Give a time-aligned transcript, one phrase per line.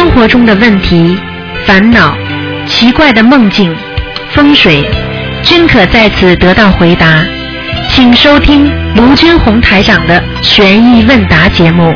[0.00, 1.14] 生活中的问题、
[1.66, 2.16] 烦恼、
[2.66, 3.76] 奇怪的梦境、
[4.30, 4.82] 风水，
[5.42, 7.22] 均可在此得到回答。
[7.90, 11.94] 请收听卢军红台长的悬疑问答节目。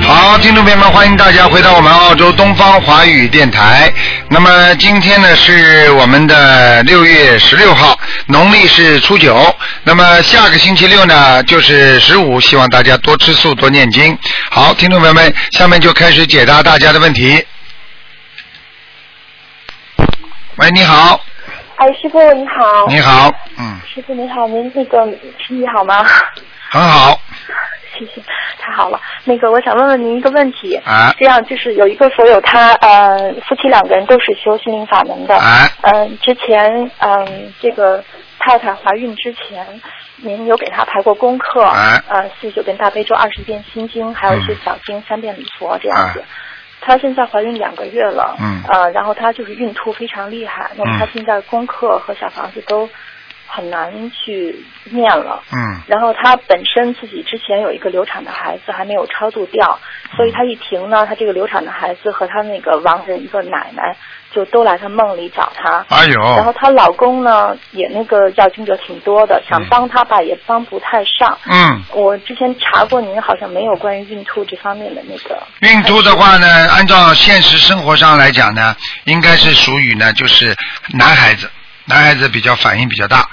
[0.00, 3.92] 好，听众朋友们，欢迎大家回到我们澳洲东方华语电台。
[4.30, 9.54] 那么今天呢是我们的六月十六号，农历是初九。
[9.88, 14.14] 那么下个星期六呢就是十五，希望大家多吃素，多念经。
[14.50, 17.42] 好，听众朋友们，下面就开始解答大家的问题。
[20.56, 21.18] 喂，你好，
[21.76, 22.86] 哎，师傅你好。
[22.86, 25.06] 你好，嗯，师傅你好，您那个
[25.38, 26.04] 身体好吗？
[26.68, 27.18] 很好，
[27.98, 28.22] 谢谢，
[28.60, 29.00] 太好了。
[29.24, 30.76] 那个我想问问您一个问题。
[30.84, 35.34] 啊这样就是有一个佛友他呃夫妻两个人都是修心灵法门的。
[35.34, 38.04] 啊嗯、之前嗯、这个
[38.48, 39.82] 太太怀孕之前，
[40.16, 41.62] 您有给她排过功课。
[41.62, 46.20] 啊呃，四十九遍大悲咒，二十遍心经，还有一些小经，三遍礼佛这样子。
[46.20, 46.24] 啊
[46.80, 52.88] 她现在怀孕两个月了，嗯呃，然后她就是孕吐非常厉害，那么她嗯现在功课和小房子都
[53.46, 59.78] 很难去念了，嗯然后她本身自己之前有一个流产的孩子还没有超度掉，
[60.16, 63.94] 所以她一停呢，她这个流产的孩子和她那个亡人一个奶奶
[64.38, 65.84] 就都来她梦里找她。
[65.88, 71.36] 哎呦然后，她老公呢，也那个要经者挺多的，想帮她吧，也帮不太上。
[71.50, 71.82] 嗯。
[71.92, 75.42] 我之前查过，您好像没有关于孕吐这方面的那个。
[75.60, 80.54] 孕吐的话呢，按照现实生活上来讲呢，应该是属于呢，就是
[80.94, 81.50] 男孩子，
[81.86, 83.28] 男孩子比较反应比较大。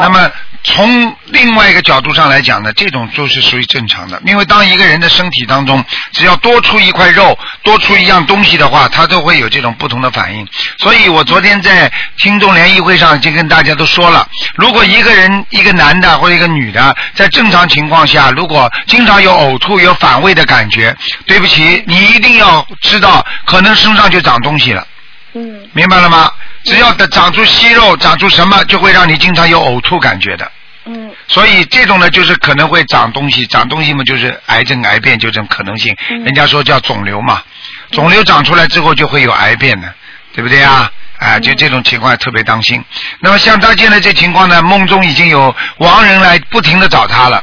[0.00, 0.30] 那么
[0.62, 10.46] 从另外一个角度上来讲呢，这种就是属于正常的，因为当一个人的身体当中只要多出一块肉，多出一样东西的话，他都会有这种不同的反应。
[10.78, 14.26] 所以我昨天在听众联谊会上就跟大家都说了，
[14.56, 24.86] 如果一个人一个男的或者一个女的，在正常情况下，如果经常有呕吐、有反胃的感觉，对不起，你一定要知道，可能身上就长东西了。
[25.34, 26.30] 嗯明白了吗？
[26.64, 30.50] 只要的长出息肉，长出什么，就会让你经常有呕吐感觉的。
[30.86, 35.96] 嗯所以这种呢，就是可能会长东西，长东西嘛，就是癌症、癌变就这种可能性。
[36.10, 37.42] 嗯人家说叫肿瘤嘛，
[37.90, 39.92] 肿瘤长出来之后就会有癌变的，
[40.34, 40.90] 对不对啊？
[41.18, 42.84] 啊，就这种情况特别当心。
[43.20, 47.42] 那么像他现在这情况呢，梦中已经有亡人来不停的找他了，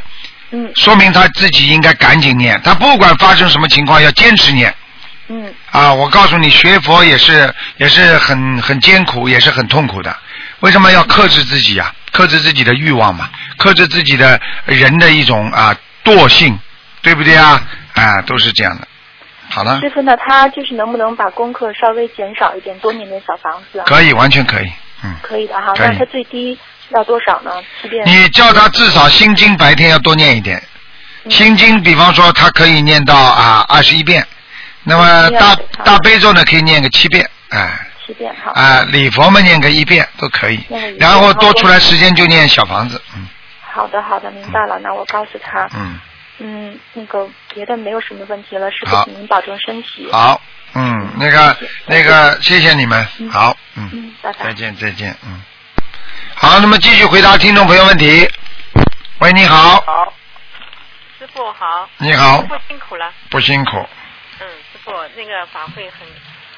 [0.51, 2.61] 嗯说明他自己应该赶紧念。
[2.63, 4.73] 他不管发生什么情况，要坚持念。
[5.31, 10.13] 嗯啊，我告诉你，学佛也是也是很很艰苦，也是很痛苦的。
[10.59, 16.59] 为什么要克制自己呀、克制自己的欲望嘛，克制自己的人的一种啊惰性，
[17.01, 17.63] 对不对啊？
[17.93, 18.87] 啊，都是这样的。
[19.49, 23.85] 好了，师傅呢，他就是能不能把功课稍微减少一点，多念点小房子啊？
[23.85, 24.71] 可以，完全可以。
[25.03, 26.57] 嗯，可以的哈，那他最低
[26.89, 27.51] 要多少呢？
[27.81, 28.03] 七遍。
[28.05, 30.61] 你叫他至少心经白天要多念一点，
[31.23, 34.25] 嗯心经比方说他可以念到啊二十一遍，
[34.83, 37.87] 那么大大悲咒呢可以念个七遍，哎。
[38.05, 38.51] 七遍哈。
[38.59, 40.59] 啊，礼佛嘛念个一遍都可以
[40.99, 43.27] 然后多出来时间就念小房子，嗯
[43.73, 44.79] 好的好的，明白了。
[44.79, 45.99] 那我告诉他，嗯，
[46.39, 50.09] 嗯，那个别的没有什么问题了，师好傅，请您保重身体。
[50.11, 50.41] 好，
[50.73, 51.55] 嗯，那个
[51.85, 54.53] 那个，谢谢你们，嗯好，嗯，嗯，拜拜再。
[54.53, 55.41] 见再见，嗯，
[56.35, 58.27] 好，那么继续回答听众朋友问题。
[59.19, 60.13] 喂，你好，好，
[61.17, 63.09] 师傅好，你好师，傅辛苦了。
[63.29, 63.87] 不辛苦，
[64.83, 66.07] 傅那个法会很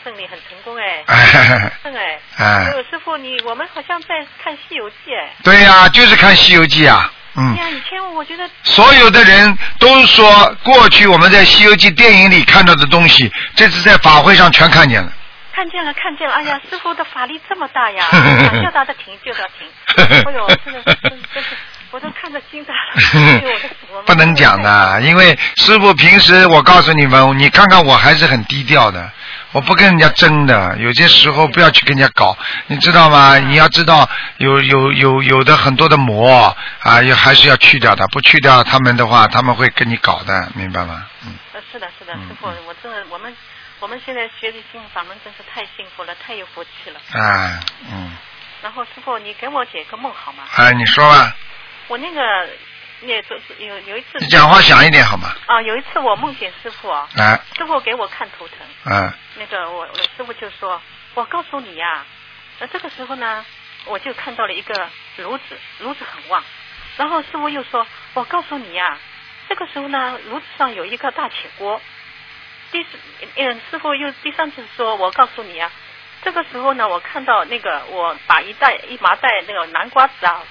[0.03, 1.03] 顺利，很成功哎。
[1.07, 1.89] 哎，是
[2.37, 2.71] 哎。
[2.89, 4.07] 师傅，你我们好像在
[4.43, 5.33] 看《西游记》哎。
[5.43, 7.63] 对呀、就是看《西游记》啊，嗯哎。
[7.63, 15.11] 呀，以前我觉得所有的人都说，过去我们在《西游记》电影里看到的东西，这次在法会上全看见了。
[15.53, 16.33] 看见了，看见了。
[16.33, 19.67] 哎呀， 师傅的法力这么大呀，想叫他的停就要停。
[20.25, 21.49] 哎呦，真的是真真是，
[21.93, 23.59] 我都看着惊呆了。
[24.05, 29.11] 不能讲的，因为师傅平时我告诉你们，你看看我还是很低调的，
[29.51, 33.37] 我不跟人家争的，有些时候不要去跟人家搞，你知道吗？
[33.37, 41.05] 你要知道有有有有的很多的魔啊，也还是要去掉的，不去掉他们的话，他们会跟你搞的，明白吗？
[41.27, 43.31] 嗯，呃，是的，是的，嗯师傅，我真的，我们
[43.79, 46.99] 我们现在学习心灵法门真是太幸福了，太有福气了。
[47.21, 47.59] 啊，
[47.91, 48.11] 嗯，
[48.63, 50.43] 然后师傅，你给我解个梦好吗？
[50.55, 51.35] 啊，你说吧，
[51.87, 52.49] 我那个
[53.01, 55.35] 那就是有有一次你讲话响一点好吗？
[55.45, 60.81] 啊，有一次我梦见师傅啊，哎，师傅给我看图腾，嗯，那个我我师傅就说，
[61.13, 62.05] 我告诉你呀、
[62.59, 63.45] 那这个时候呢，
[63.85, 65.43] 我就看到了一个炉子，
[65.79, 66.43] 炉子很旺，
[66.97, 68.97] 然后师傅又说，我告诉你呀、
[69.49, 71.81] 这个时候呢，炉子上有一个大铁锅。
[72.71, 72.89] 第四，
[73.35, 75.69] 嗯，师傅又第三次说，我告诉你啊，
[76.23, 80.41] 这个时候呢，我看到那个我把一袋一麻袋那个南瓜子啊，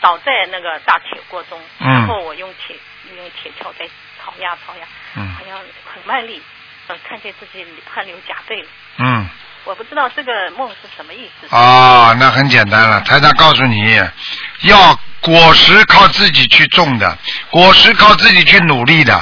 [0.00, 2.76] 倒在那个大铁锅中，嗯然后我用铁
[3.16, 3.86] 用铁锹在
[4.18, 4.86] 炒呀炒呀，
[5.16, 6.42] 嗯好像很卖力，
[6.88, 8.68] 呃看见自己汗流浃背了。
[8.98, 9.28] 嗯，
[9.64, 11.46] 我不知道这个梦是什么意思。
[11.50, 14.00] 哦，那很简单了，台长告诉你，
[14.62, 17.18] 要果实靠自己去种的，
[17.50, 19.14] 果实靠自己去努力的。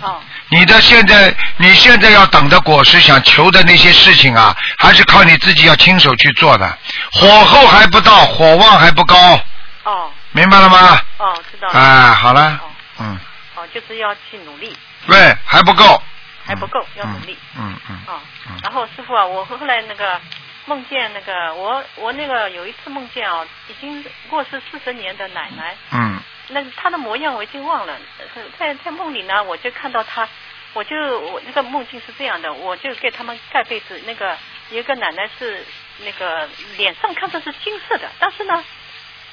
[0.00, 0.20] 哦
[0.52, 6.78] 你的现在，你现在要等的果实，想求的那些事情啊，还是靠你自己要亲手去做的。
[7.12, 9.38] 火候还不到，火旺还不高，
[9.84, 10.10] 哦。
[10.32, 11.00] 明白了吗？
[11.18, 11.74] 哦，知道了。
[11.74, 12.60] 哎，好了。
[12.62, 13.18] 哦，嗯，
[13.56, 16.02] 哦，就是要去努力，对，还不够，
[16.44, 17.36] 还不够，要努力。
[17.56, 20.20] 嗯嗯哦嗯，然后师傅啊，我后来那个
[20.66, 26.20] 梦见那个我我那个有一次梦见啊，已经过世四十年的奶奶，嗯。
[26.52, 27.96] 那她的模样我已经忘了，
[28.34, 30.28] 呃在在梦里呢，我就看到她，
[30.72, 34.36] 我就我那个梦境是这样的，我就给他们盖被子，那个
[34.70, 35.64] 有一个奶奶是
[36.04, 38.64] 那个脸上看着是金色的，但是呢，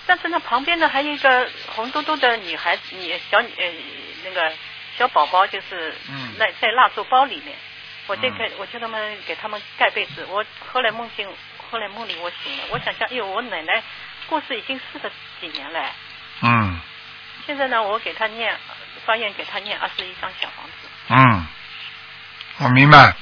[0.07, 3.65] 但是呢旁边呢还有一个红嘟嘟的女孩子，女小女呃
[4.23, 4.51] 那个
[4.97, 7.55] 小宝宝，就是嗯在在蜡烛包里面，
[8.07, 11.29] 我就给我叫他们给他们盖被子，我后来梦境，
[11.69, 13.83] 后来梦里我醒了，我想想，哎呦，我奶奶
[14.27, 15.11] 过世已经四十
[15.41, 15.91] 几年了。
[16.41, 16.79] 嗯
[17.45, 18.57] 现在呢，我给他念，
[19.05, 20.89] 发愿给他念二十一张小房子。
[21.09, 21.47] 嗯，
[22.59, 23.13] 我明白。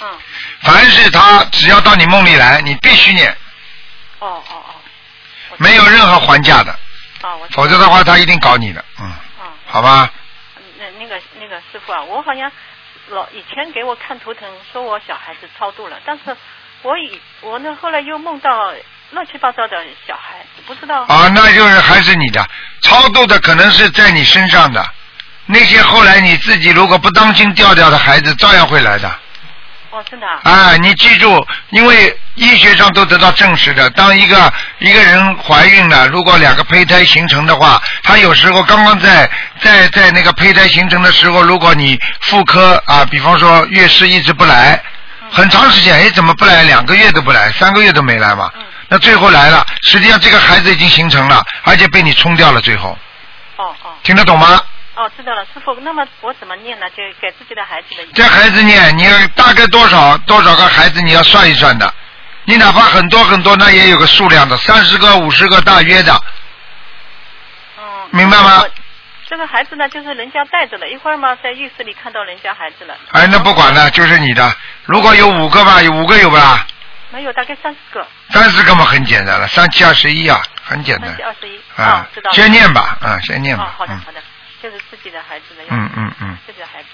[0.00, 0.18] 嗯，
[0.62, 3.30] 凡是他只要到你梦里来，你必须念，
[4.18, 4.74] 哦哦哦。
[5.58, 6.72] 我没有任何还价的，
[7.22, 10.10] 啊，我否则的话他一定搞你的，嗯，啊，好吧？
[10.78, 12.50] 那那个那个师傅啊，我好像
[13.08, 16.36] 老以前给我看图腾，说我小孩子超度了，但是
[16.82, 18.72] 我以我呢后来又梦到
[19.10, 19.76] 乱七八糟的
[20.06, 21.02] 小孩，不知道。
[21.04, 22.44] 啊，那就是还是你的
[22.82, 24.84] 超度的，可能是在你身上的。
[25.46, 29.18] 那些后来你自己如果不当心掉掉的孩子，照样会来的。
[29.90, 30.40] 哦，真的啊。
[30.44, 39.30] 啊，你记住，因为医学上都得到证实的，当一个一个人怀孕了，如果两个胚胎形成的话，他有时候刚刚在
[39.60, 44.82] 在在那个胚胎形成的时候，如果你妇科啊，比方说月事一直不来，
[45.30, 46.62] 很长时间，哎，怎么不来？
[46.64, 48.50] 两个月都不来，三个月都没来嘛。
[48.56, 52.96] 嗯那最后来了，实际上这个孩子已经形成了，而且被你冲掉了，最后
[53.56, 54.60] 哦哦听得懂吗？
[54.96, 55.74] 哦，知道了，师傅。
[55.82, 56.88] 那么我怎么念呢？
[56.90, 58.06] 就给自己的孩子的。
[58.14, 61.92] 这孩子念，你要大概多少多少个孩子你要算一算的，
[62.44, 66.18] 你哪怕很多很多，那也有个数量的，三十个、五十个大约的，
[67.78, 67.84] 嗯。
[68.10, 68.64] 明白吗？
[69.28, 72.94] 这个孩子呢，就是人家带着了，一会儿嘛，在浴室里看到人家孩子了。
[73.12, 74.54] 哎，那不管了，就是你的。
[74.84, 76.66] 如果有五个吧，有五个有吧？
[77.10, 81.22] 没有，大概三十个，三十个嘛，很简单了，三七二十一啊，很简单三七。
[81.22, 81.56] 二十一。
[81.76, 84.22] 啊哦，知道，先念吧，啊，先念吧，好的好的，
[84.70, 85.94] 就是自己的孩子的样子。
[85.96, 86.88] 嗯嗯嗯自己的孩子。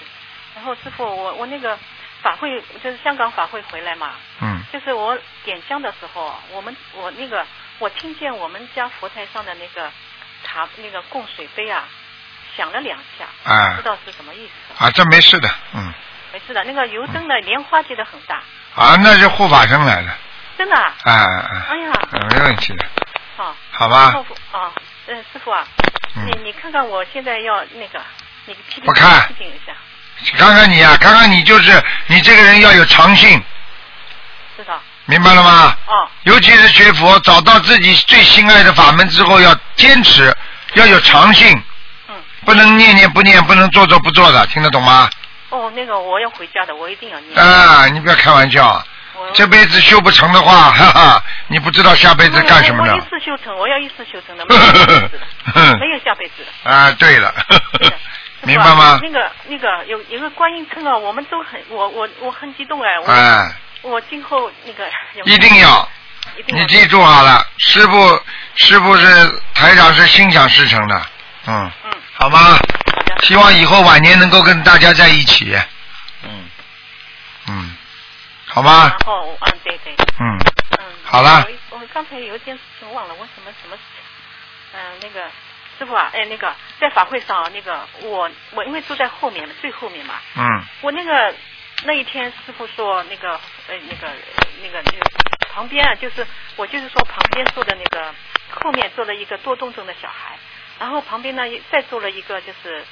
[0.55, 1.77] 然后师傅，我我那个
[2.21, 4.11] 法会就是香港法会回来嘛，
[4.41, 7.43] 嗯就是我点香的时候，我们我那个
[7.79, 9.89] 我听见我们家佛台上的那个
[10.43, 11.85] 茶那个供水杯啊
[12.55, 14.83] 响了两下，啊不知道是什么意思。
[14.83, 15.91] 啊，这没事的，嗯
[16.31, 18.43] 没事的，那个油灯的莲花结的很大，
[18.75, 20.15] 啊，那是护法神来了，
[20.57, 20.93] 真的啊。
[21.05, 22.85] 啊啊，哎呀，嗯没问题的，
[23.37, 23.55] 好。
[23.71, 24.23] 好吧师？
[24.23, 24.71] 傅啊，
[25.07, 25.67] 嗯，师傅啊，
[26.15, 27.99] 嗯你你看看我现在要那个，
[28.45, 29.73] 你批评我看批评一下，
[30.37, 33.41] 看看你啊，看看你就是你这个人要有长性，
[34.57, 34.79] 知道？
[35.05, 35.75] 明白了吗？
[35.87, 40.35] 哦尤其是学佛，找到自己最心爱的法门之后，要坚持，
[40.75, 41.51] 要有长性，
[42.07, 42.15] 嗯。
[42.45, 45.09] 不能念念不念，不能做做不做的，听得懂吗？
[45.49, 47.37] 哦，那个我要回家的，我一定要念。
[47.37, 48.85] 啊，你不要开玩笑，我
[49.33, 52.93] 这辈子修不成的话，哈哈，你不知道下辈子干什么呢？
[52.93, 52.97] 我我？
[52.97, 55.19] 一次修成，我要一次修成的， 没有下辈子
[55.53, 56.45] 的，没有下辈子的。
[56.69, 57.33] 啊，对了，
[58.43, 58.99] 明白吗？
[59.01, 63.51] 那个那个有有个观音称啊，我们都很我我我很激动哎，我、哎，
[63.81, 64.85] 我今后那个
[65.25, 65.87] 一定要，
[66.47, 68.21] 你记住好了，师傅
[68.55, 71.01] 师傅是台长是心想事成的，
[71.47, 71.91] 嗯，嗯。
[72.15, 72.57] 好吗？
[73.23, 75.55] 希望以后晚年能够跟大家在一起，
[78.53, 78.99] 好吗然？
[79.05, 80.37] 后嗯对对嗯，
[80.79, 84.79] 嗯好了我我刚才有一件事情忘了，我什么什么事情？
[84.79, 85.27] 嗯、那个
[85.79, 91.33] 师傅啊，哎那个在法会上啊那个我我因为坐在后面最后面嘛，嗯我那个
[91.85, 93.31] 那一天师傅说那个
[93.67, 94.07] 呃那个
[94.61, 94.99] 那个那个
[95.51, 98.13] 旁边啊，就是我就是说旁边坐的那个
[98.51, 100.37] 后面坐了一个多动症的小孩，
[100.79, 102.85] 然后旁边呢再坐了一个就是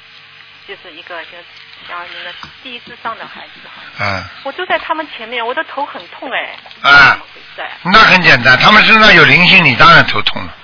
[0.67, 1.43] 就是一个就是
[1.87, 7.09] 像那个第一次上的孩子哈，嗯，我就在他们前面，我的头很痛哎，啊。
[7.11, 7.61] 怎么回事？
[7.61, 7.71] 哎？
[7.83, 10.55] 那很简单，他们身上有灵性，你当然头痛了。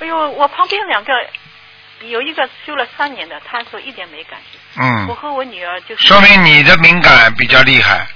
[0.00, 1.12] 哎呦，我旁边两个
[2.00, 5.06] 有一个修了三年的，他说一点没感觉，嗯。
[5.08, 8.06] 我嗯，和我女儿就是说明你的敏感比较厉害。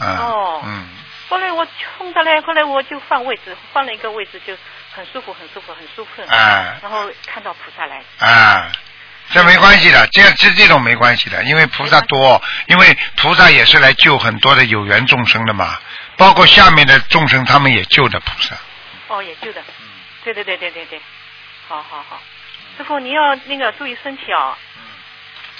[0.00, 0.62] 嗯，哦。
[0.64, 0.86] 嗯，
[1.28, 4.56] 后来我冲下来，后来我就换位置，换了一个位置就
[4.94, 6.22] 很舒服，很舒服，很舒服。
[6.30, 6.76] 啊。
[6.82, 8.70] 然后看到菩萨来，哎，
[9.30, 15.78] 这没关系的，这这这种没关系的，因为菩萨多，因为菩萨也是来救很多的有缘众生的嘛，
[16.16, 18.54] 包括下面的众生，他们也救的菩萨。
[19.08, 19.62] 哦，也救的。
[20.24, 21.00] 对对对对对对，
[21.66, 22.20] 好好好，
[22.76, 24.56] 师傅你要那个注意身体哦。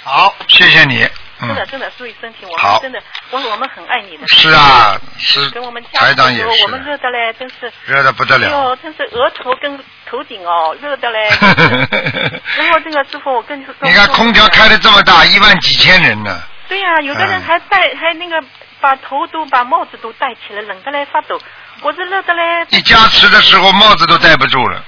[0.03, 1.07] 好，谢谢你。
[1.39, 4.27] 嗯，真的真的注意身体，我们真的，我我们很爱你的。
[4.27, 7.71] 是啊，是跟我们家台长人说，我们热的嘞，真是。
[7.85, 8.47] 热的不得了。
[8.47, 11.29] 哎呦，真是额头跟头顶哦，热的嘞。
[12.57, 16.41] 然后这个师傅，我跟你说，你看空调开的这么大，一万几千人呢。
[16.69, 18.41] 对呀、有的人嗯还戴，还那个
[18.79, 21.39] 把头都把帽子都戴起来，冷的嘞发抖。
[21.81, 24.83] 我是热的嘞，一加持的时候帽子都戴不住了。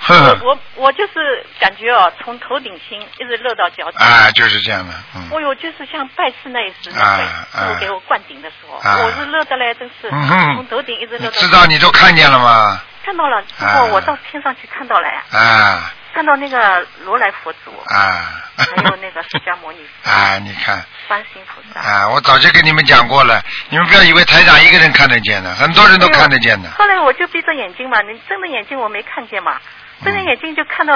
[0.00, 3.98] 呵我，我我就是感觉哦，从头顶心一直热到脚底。
[3.98, 5.28] 啊，就是这样的，嗯。
[5.30, 11.30] 哦呦，就是像拜师那一次，师傅给我灌顶的时候，啊我是热的嘞，真是嗯从头顶一直热到。
[11.32, 12.80] 知道你都看见了吗？
[13.04, 18.36] 看到了，师啊，我到天上去看到了呀，啊看到那个如来佛祖，啊。
[18.60, 21.80] 还有那个释迦牟尼佛、啊，你看观世音菩萨。
[21.80, 26.70] 啊，我早就跟你们讲过了，你们不要以为台长一个人看得见的，很多人都看得见的。
[26.72, 29.58] 后来我就闭着眼睛嘛，你睁着眼睛我没看见嘛，
[30.04, 30.94] 睁着眼睛就看到，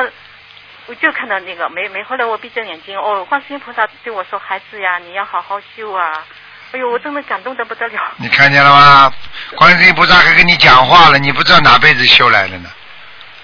[0.87, 2.03] 我就看到那个没没。
[2.05, 6.25] 后来我闭着眼睛，哦，观世音菩萨对我说：“孩子呀，你要好好修啊。”
[6.73, 8.01] 哎呦，我真的感动的不得了。
[8.17, 9.13] 你看见了吗？
[9.57, 12.69] 观世音菩萨还跟你讲话了，你不知道哪辈子修来的呢。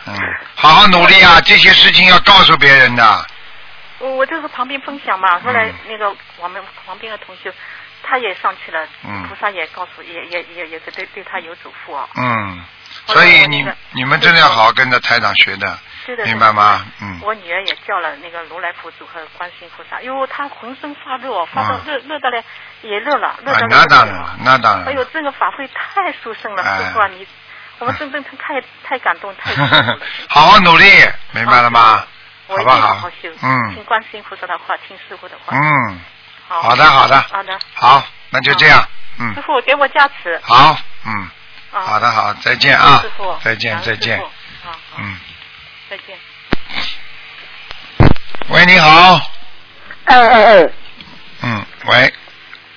[0.07, 0.17] 嗯，
[0.57, 3.27] 好好努力啊，这些事情要告诉别人的。
[3.99, 7.53] 我我就是旁边分享嘛，后来嗯那个我们旁边的同学，
[8.03, 12.09] 他也上去了，嗯菩萨也告诉，也也也也是对对他有嘱咐啊。
[12.17, 12.65] 嗯，
[13.07, 16.85] 所以你你们真的要好好跟着台长学的，对的，明白吗？
[17.01, 17.19] 嗯。
[17.23, 22.45] 我女儿也叫了那个如来佛祖和观世音菩萨，哟，她浑身发热哦，发到啊热热的嘞，
[22.83, 24.89] 也热了，热啊的，那当然了，那当然。
[24.89, 27.27] 哎呦，这个法会太殊胜了，哎师傅啊，你
[27.79, 29.53] 我们真正太太感动，太。
[30.29, 30.85] 好好努力，
[31.33, 32.05] 明白了吗？
[32.47, 35.57] 我一定好不好好好修，嗯听观世音菩萨的话，听师傅的话。
[35.57, 36.01] 嗯，
[36.49, 38.83] 好好的好的好的，好，那就这样，
[39.21, 40.41] 嗯师，傅给我加持。
[40.43, 40.77] 好，
[41.07, 41.33] 嗯，啊
[41.71, 42.01] 好。
[42.01, 44.19] 的好，再见啊师傅，再见再见。
[44.19, 44.31] 好，
[44.65, 45.17] 好，嗯，
[45.89, 46.17] 再见。
[48.49, 49.21] 喂，你好，
[50.05, 50.71] 哎哎哎
[51.43, 52.15] 嗯，喂，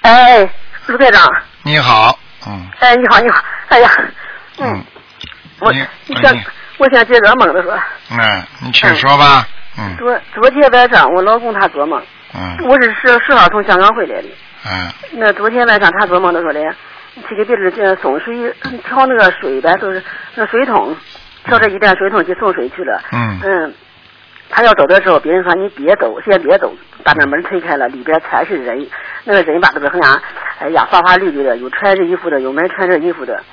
[0.01, 0.49] 哎哎，
[0.85, 1.27] 卢队长，
[1.63, 2.69] 你好，嗯。
[2.79, 3.89] 哎你好你好，哎呀，
[4.59, 4.71] 嗯。
[4.73, 4.85] 嗯，，
[5.59, 6.35] 我你你想
[6.77, 7.79] 我想接个梦的说，
[8.11, 9.47] 嗯，你请说吧，
[9.77, 9.97] 嗯。
[9.97, 12.01] 昨昨天晚上我老公他做梦，
[12.35, 12.57] 嗯。
[12.67, 14.27] 我是十十号从香港回来的，
[14.65, 14.93] 嗯。
[15.13, 16.53] 那昨天晚上他做梦的时候
[17.15, 18.53] 嘞，去给别人这送水
[18.85, 20.01] 挑那个水呗，都是
[20.35, 20.95] 那水桶，
[21.45, 23.73] 挑着一袋水桶去送水去了，嗯嗯，
[24.49, 28.87] 他要走的时候，别人说你别走，先别走，把那门推开了，里边全是人，
[29.23, 30.21] 那个人吧都是很像，
[30.59, 33.43] 哎呀，花花绿绿的，有穿着衣服的，有没穿着衣服的。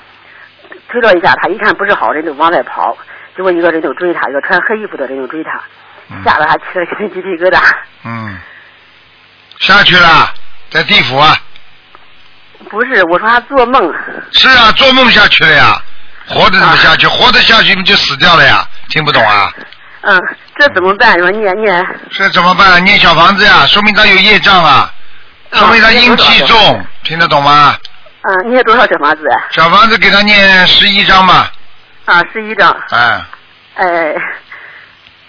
[0.88, 2.96] 推了一下，他一看不是好人，就往外跑，
[3.36, 5.60] 结果一个人就追他，一个穿黑衣服的人就追他，
[6.10, 7.60] 嗯吓得他起了鸡皮疙瘩。
[8.04, 8.36] 嗯，
[9.58, 10.32] 下去了，
[10.70, 11.34] 在地府啊，
[12.68, 13.92] 不是，我说他做梦，
[14.32, 15.80] 是啊，做梦下去了呀，
[16.28, 17.06] 活着怎么下去？
[17.06, 19.50] 活着下去你就死掉了呀，听不懂啊？
[20.02, 20.20] 嗯，
[20.56, 21.18] 这怎么办？
[21.18, 22.82] 说念念，这怎么办？
[22.84, 24.90] 念小房子呀，说明他有业障啊，
[25.52, 27.76] 说明他阴气重，听得懂吗？
[28.22, 29.48] 嗯，念多少小房子啊？
[29.50, 31.50] 小房子给他念十一张吧，
[32.04, 32.70] 啊，十一张。
[32.90, 33.20] 哎，
[33.74, 34.14] 哎，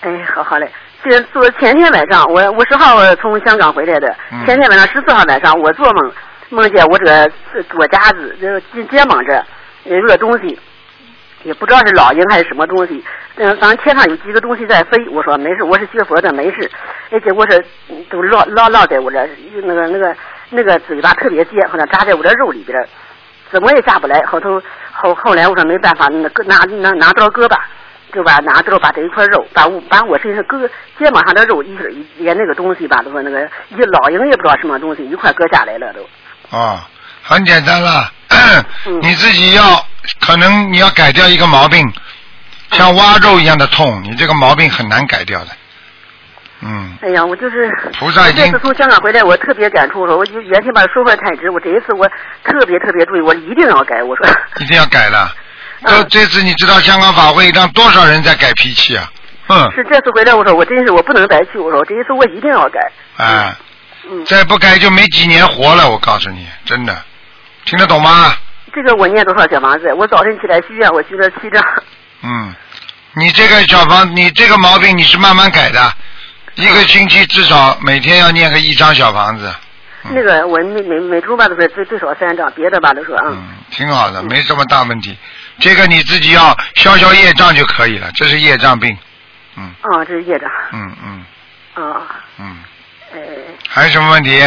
[0.01, 0.69] 哎，好好嘞。
[1.03, 6.11] 这昨前天晚上，我我十号从香港回来的，嗯前天晚上十四号晚上，我做梦
[6.51, 7.31] 梦见我这个
[7.69, 10.59] 左夹子这肩肩膀这有个东西，
[11.43, 13.03] 也不知道是老鹰还是什么东西，
[13.35, 15.07] 嗯，反正天上有几个东西在飞。
[15.09, 16.69] 我说没事，我是学佛的，没事。
[17.09, 17.65] 哎，结果是
[18.09, 19.27] 都落落落在我这，
[19.63, 20.15] 那个那个
[20.49, 22.77] 那个嘴巴特别尖，好像扎在我这肉里边，
[23.49, 24.21] 怎么也下不来。
[24.23, 27.67] 后头后后来我说没办法，那拿拿拿刀割吧。
[28.13, 31.73] 就把拿刀把这一块肉，把我把我身上割肩膀上的肉一
[32.17, 36.01] 一连那个东西吧，都说那个一老鹰也不知道什么东西一块割下来了都。
[36.51, 36.79] 哦，
[37.23, 39.85] 很简单了，嗯 你自己要
[40.19, 41.91] 可能你要改掉一个毛病，
[42.71, 45.47] 像挖肉一样的痛，你这个毛病很难改掉的。
[46.63, 52.07] 嗯，哎呀，我就是菩萨已经这次从香港回来，我特别感触，我说我就原先把说话太直，我这一次我
[52.43, 54.03] 特别特别注意，我一定要改。
[54.03, 54.27] 我说，
[54.59, 55.33] 一定要改了。
[55.83, 59.11] 嗯这次你知道香港法会让多少人在改脾气啊？
[59.47, 62.79] 嗯，是这次回来，我说我真是我不能白去，我说这一次我一定要改。
[63.17, 63.55] 哎，嗯，
[64.25, 67.03] 再不改就没几年活了，我告诉你，真的，
[67.65, 68.33] 听得懂吗？
[68.73, 69.93] 这个我念多少小房子？
[69.93, 71.63] 我早晨起来许愿，我许了七张。
[72.21, 72.55] 嗯，
[73.13, 75.93] 你这个小房，你这个毛病你是慢慢改的，
[76.55, 79.47] 一个星期至少每天要念个一张小房子。
[80.03, 83.23] 嗯那个我每每每周吧都是最最少三张，别的吧都说啊。
[83.29, 85.15] 嗯，挺好的，没什么大问题。
[85.59, 88.97] 这个你自己要消消业障就可以了，这是业障病。
[89.57, 90.49] 嗯啊，这是业障。
[90.71, 91.25] 嗯嗯，
[91.85, 92.01] 啊，
[92.39, 92.57] 嗯，
[93.13, 93.19] 哎
[93.67, 94.39] 还有什么问题？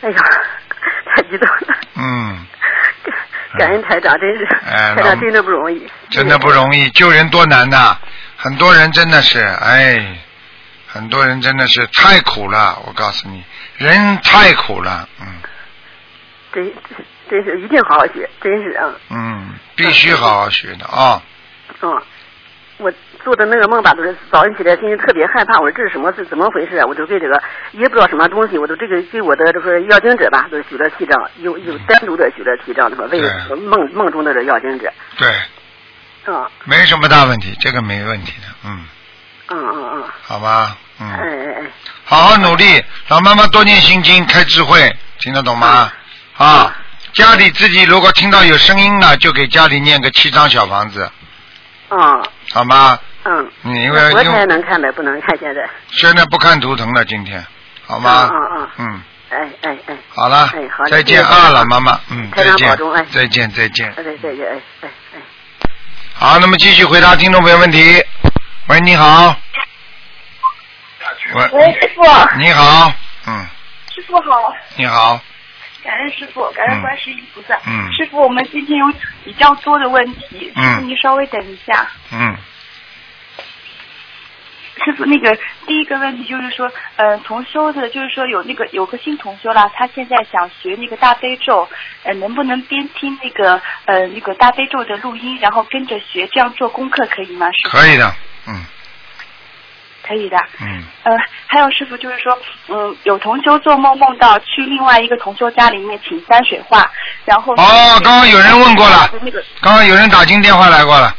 [0.00, 0.16] 哎呀，
[1.16, 1.76] 太激动了。
[1.96, 2.46] 嗯，
[3.58, 7.96] 感恩台长，真是，哎老台长真的不容易，真的不容易，救人多难呐！
[8.36, 10.18] 很多人真的是，哎，
[10.86, 12.80] 很多人真的是太苦了。
[12.86, 13.42] 我告诉你，
[13.76, 15.26] 人太苦了，嗯
[16.52, 16.72] 真
[17.30, 21.20] 真是一定好好学，真是啊，嗯，必须好好学的啊。
[21.82, 22.02] 嗯，
[22.78, 22.92] 我
[23.24, 26.86] 做的那个梦吧，都是早上起来心里特别害怕，我说这是什么是怎么回事啊？
[26.86, 33.20] 我就给这个也不知道什么东西，我都这个给我的这个要经者吧，都许了七张，有有单独的许了七张，他说为
[33.56, 35.28] 梦梦中的这要经者，对，
[36.26, 38.84] 嗯没什么大问题，这个没问题的，嗯，
[39.48, 41.62] 嗯嗯嗯，好吧，嗯，哎哎哎，
[42.04, 45.92] 好好努力，老妈妈多念心经，开智慧，听得懂吗？
[46.36, 46.76] 啊，
[47.12, 51.10] 家里自己如果听到有声音了，就给家里念个七张小房子，
[51.90, 51.98] 嗯
[52.52, 52.98] 好吗？
[53.24, 57.44] 嗯，你因为佛台因为能看的，不能看现在，现在不看图腾了，今天，
[57.86, 58.30] 好吗？
[58.32, 63.88] 嗯嗯嗯，哎哎哎，好了哎再见啊，老妈妈，嗯，台再见长保重哎，再见，再见。
[63.96, 65.20] 哎再再见，哎哎哎。
[66.14, 68.02] 好，那么继续回答听众朋友问题。
[68.68, 69.36] 喂，你好。
[71.34, 72.02] 喂，喂，师傅，
[72.38, 72.90] 你好，
[73.26, 73.46] 嗯，
[73.94, 75.20] 师傅好，你好，
[75.84, 77.54] 感恩师傅，感恩观世音菩萨。
[77.66, 78.86] 嗯师傅，我们今天有
[79.24, 80.64] 比较多的问题，嗯。
[80.64, 81.86] 师傅您稍微等一下。
[82.12, 82.34] 嗯，
[84.88, 91.68] 师傅，那个第一个问题就是说，呃，同修的，就是说有那个有个新同修啦，他现在想学那个大悲咒，
[92.04, 97.46] 呃，能不能边听那个呃那个大悲咒的录音，然后跟着学，这样做功课可以吗？
[97.48, 97.76] 师傅？
[97.76, 98.14] 可以的，
[98.46, 98.64] 嗯
[100.06, 100.38] 可以的。
[100.62, 101.12] 嗯，呃，
[101.46, 106.90] 还有师傅就是说，嗯，有同修做梦梦到去另外一个同修家里面请山水画，
[107.26, 111.14] 然后哦，刚刚有人问过了，那个刚刚有人打进电话来过了，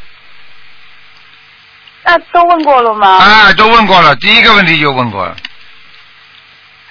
[2.03, 3.07] 那都问过了吗？
[3.17, 5.35] 啊，都问过了，第一个问题就问过了，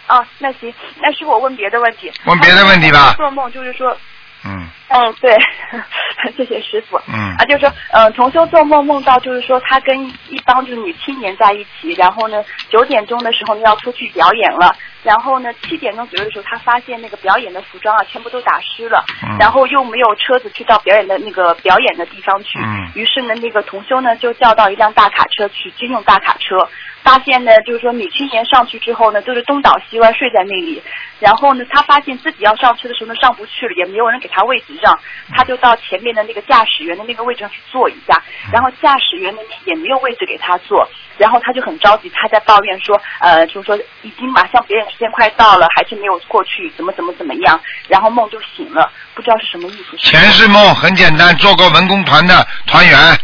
[0.09, 2.13] 哦，那行，那师傅我问别的问题。
[2.25, 3.97] 问别的问题吧做梦就是说，
[4.45, 5.37] 嗯嗯，对，
[6.37, 6.99] 谢谢师傅。
[7.09, 7.35] 嗯。
[7.39, 19.37] 啊，就是说，呃，同修做梦梦到，就是说他跟一帮就是女青年在一起，然后呢，九点钟的时候呢要出去表演了，然后呢，七点钟左右的时候，他发现那个表演的服装啊全部都打湿了，嗯。
[19.39, 22.91] 然后又没有车子去到表演的那个表演的地方去，嗯。
[22.95, 26.57] 于是呢，那个同修呢就叫到一辆大卡车去，军用大卡车，
[27.03, 30.83] 发现呢，就是说女青年上去之后呢，都是东倒西歪睡在那里，
[31.21, 34.99] 然后呢，他发现自己要上车的时候呢上不去了，也没有人给他位置让，
[35.31, 49.97] 他就到前面的那个驾驶员的那个位置上去坐一下，然后驾驶员呢也没有位置给他坐，然后他就很着急，他在抱怨说，呃，就是说已经马上别人时间快到了，还是没有过去，怎么怎么怎么样，然后梦就醒了，不知道是什么意思。
[49.99, 53.19] 前世梦很简单，做过文工团的团员，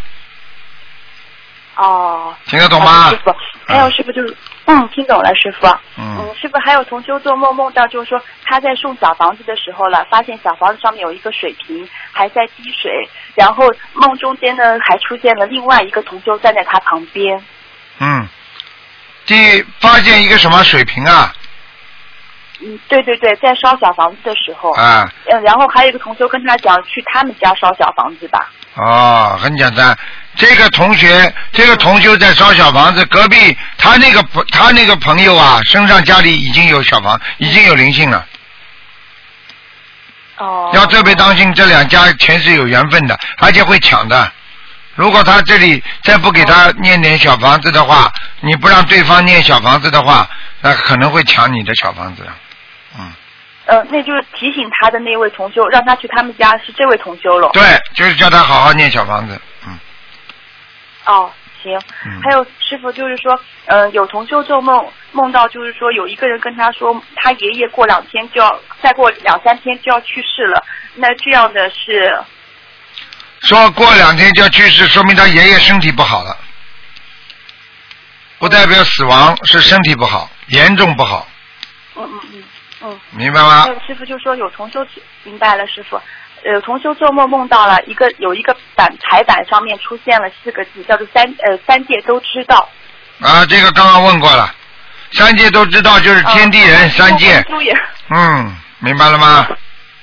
[1.76, 3.12] 哦，听得懂吗？
[3.66, 4.36] 还有师傅就是，
[4.66, 5.66] 嗯，听懂了，师傅。
[5.98, 17.42] 嗯嗯，师傅还有同修做梦梦到，就是说他在送小房子的时候了，发现小房子上面有一个水瓶还在滴水，然后梦中间呢还出现了另外一个同修站在他旁边。
[17.98, 18.26] 嗯，
[19.26, 21.32] 第发现一个什么水瓶啊？
[22.60, 24.72] 嗯，对对对，在烧小房子的时候。
[24.72, 28.50] 啊，嗯，然后还有一个同修跟他讲，去他们家烧小房子吧。
[28.76, 29.96] 哦，很简单。
[30.36, 38.26] 这个同学，这个同修在烧小房子，隔壁他那个朋他那个朋友啊，身上家里已经有小房，已经有灵性了。
[40.38, 40.70] 哦。
[40.74, 44.32] 要特别当心，这两家前世有缘分的，而且会抢的。
[44.96, 50.28] 如果他这里再不给他念点小房子的话，你不让对方念小房子的话，
[50.60, 52.24] 那可能会抢你的小房子。
[52.98, 53.12] 嗯，
[53.66, 57.50] 呃，那就是提醒他的那位同修，让他去他们家，是这位同修了。
[57.52, 57.62] 对，
[57.94, 59.40] 就是叫他好好念小房子。
[61.06, 61.78] 嗯哦，行。
[62.06, 70.64] 嗯还有师傅就是说，呃，有同修做梦梦到，就是说有一个人跟他说，他爷爷过两天就要，再过两三天就要去世了。
[70.94, 72.22] 那这样的是，
[73.40, 76.36] 说过两天就要去世，说明他爷爷身体不好了，
[78.38, 81.26] 不代表死亡，是身体不好，严重不好，
[81.96, 82.44] 嗯嗯嗯
[82.82, 83.00] 嗯。
[83.10, 84.86] 明白吗师傅就说有同修
[85.22, 86.00] 明白了，师傅。
[86.44, 92.68] 呃，同修做梦梦到了一个有一个板台板上面出现了四个字，叫做三呃三界都知道。
[93.20, 94.54] 啊，这个刚刚问过了，
[95.12, 97.42] 三界都知道，就是天地人、嗯三界
[98.10, 99.46] 嗯，明白了吗？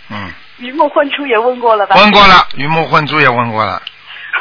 [0.10, 1.96] 嗯，鱼目混珠也问过了吧？
[1.98, 3.82] 问过了，鱼目混珠也问过了，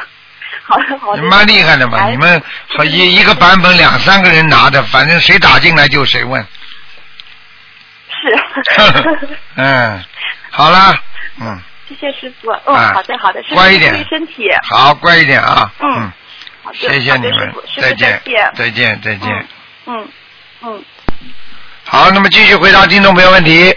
[0.64, 1.20] 好的好的。
[1.20, 6.40] 你蛮厉害的嘛，哎你们和一一个版本两三个人拿的，反正谁打进来就谁问，
[8.08, 9.28] 是。
[9.56, 10.04] 嗯，
[10.50, 10.98] 好了，
[11.40, 12.50] 嗯，谢谢师傅。
[12.64, 14.48] 嗯，啊好的好的，师傅乖一点注意身体。
[14.62, 16.12] 好，乖一点啊，嗯嗯，
[16.62, 18.20] 好的，谢谢你们师傅，再见
[18.54, 19.46] 再见，再见，
[19.86, 20.08] 嗯。
[20.62, 20.84] 嗯。
[21.84, 23.74] 好，那么继续回答听众朋友问题。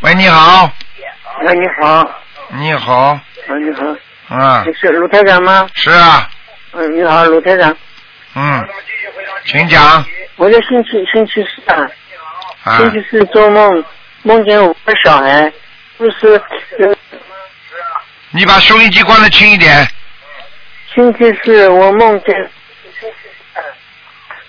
[0.00, 0.70] 喂，你好，
[1.42, 2.10] 喂，你好，
[2.50, 3.18] 你好，
[3.48, 5.66] 喂，你好，啊你，是卢台长吗？
[5.74, 6.28] 是啊，
[6.72, 7.74] 嗯，你好，卢台长。
[8.34, 8.68] 嗯，
[9.46, 10.04] 请讲
[10.36, 11.88] 我在星期星期四啊，
[12.64, 13.84] 啊，星期四做梦
[14.22, 15.52] 梦见五个小孩，
[16.00, 16.28] 就是
[16.78, 16.96] 呃
[18.30, 19.86] 你把收音机关的轻一点，
[20.94, 22.50] 星期四我梦见，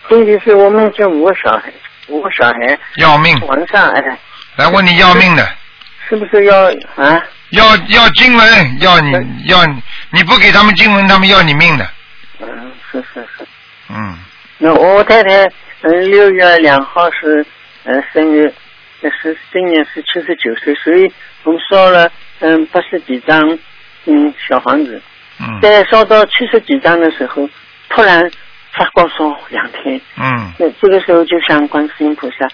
[0.07, 1.63] 星期四我梦见五个小孩，
[2.07, 4.17] 五个小孩要命，晚上哎，
[4.55, 5.45] 来问你要命的，
[6.07, 7.21] 是不是要啊？
[7.49, 9.11] 要要经文，要你
[9.47, 11.85] 要你你不给他们经文，他们要你命的，
[12.39, 13.45] 嗯，是是是。
[13.89, 14.17] 嗯，
[14.57, 15.29] 那我太太
[15.81, 17.45] 嗯六月两号是
[17.83, 18.53] 呃生日，
[19.01, 21.11] 那是今年是七十九岁，所以
[21.43, 23.57] 我们烧了嗯八十几张
[24.05, 25.01] 嗯小房子，
[25.39, 25.59] 嗯。
[25.61, 27.49] 在烧到七十几张的时候，
[27.89, 28.29] 突然
[28.71, 30.51] 发高烧两天，嗯。
[30.59, 32.47] 那这个时候就向观世音菩萨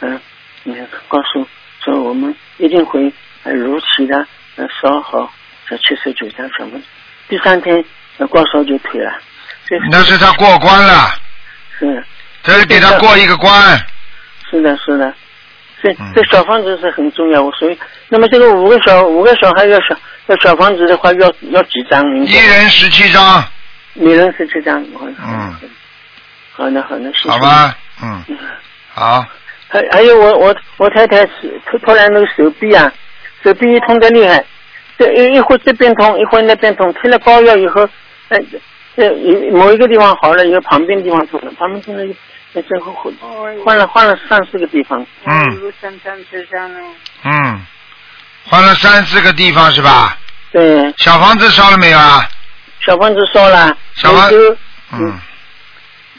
[0.00, 0.20] 嗯
[0.64, 1.46] 嗯告诉
[1.84, 4.26] 说我们一定会呃如期的
[4.56, 5.32] 呃烧好
[5.66, 6.82] 这七十九张小房子，
[7.28, 7.84] 第三天
[8.18, 9.12] 呃高烧就退了，
[9.66, 11.10] 这那是他过关了，
[11.78, 12.04] 是。
[12.44, 13.52] 这是给他过一个关，
[14.50, 15.14] 是的，是的，
[15.82, 22.02] 这嗯这小房子是很重要，所以那么这个五个小五个小孩要小要小房子的话，要要几张？
[22.24, 23.44] 一人十七张，
[23.94, 24.80] 每人十七张。
[24.94, 25.54] 嗯，
[26.52, 27.30] 好的，好的，谢谢。
[27.30, 28.22] 好吧，嗯，
[28.94, 29.24] 好，
[29.68, 32.92] 还还有我我我太太是突突然那个手臂啊，
[33.42, 34.44] 手臂一痛得厉害，
[34.98, 37.88] 这一一会儿这边痛，一会儿那边痛，吃了膏药以后，
[38.28, 38.38] 呃，
[38.96, 39.10] 这
[39.50, 42.04] 某一个地方好了以后，旁边地方痛了，旁边痛了
[42.54, 43.12] 又，那最后换
[43.64, 45.04] 换了换了三四个地方。
[45.26, 46.80] 嗯三三七三呢？
[47.24, 47.66] 嗯，
[48.44, 50.16] 换了三四个地方是吧？
[50.52, 52.28] 对，小房子烧了没有啊？
[52.84, 54.56] 小房子烧了，小房每个
[54.92, 55.18] 嗯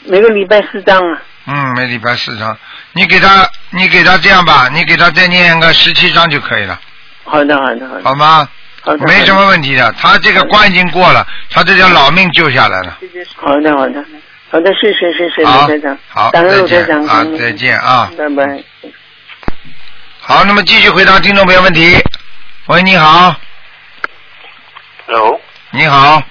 [0.06, 1.22] 每个礼拜四张啊。
[1.46, 2.56] 嗯，每礼拜四张，
[2.92, 6.80] 你给他，你给他这样吧，你给他再念个十七张就可以了，
[7.24, 8.02] 好的，好的，好的。
[8.04, 8.48] 好吗？
[8.80, 12.98] 好的，没什么问题的，他这个关已经过了，他这条老命救下来了。
[13.36, 14.02] 好的，好的，
[14.54, 18.62] 好的，谢谢，谢谢好卢台长，好感恩再见卢台长，啊再见啊拜拜。
[20.20, 21.96] 好，那么继续回答听众朋友问题。
[22.66, 23.34] 喂，你好
[25.06, 25.40] ，Hello，
[25.72, 26.22] 你好，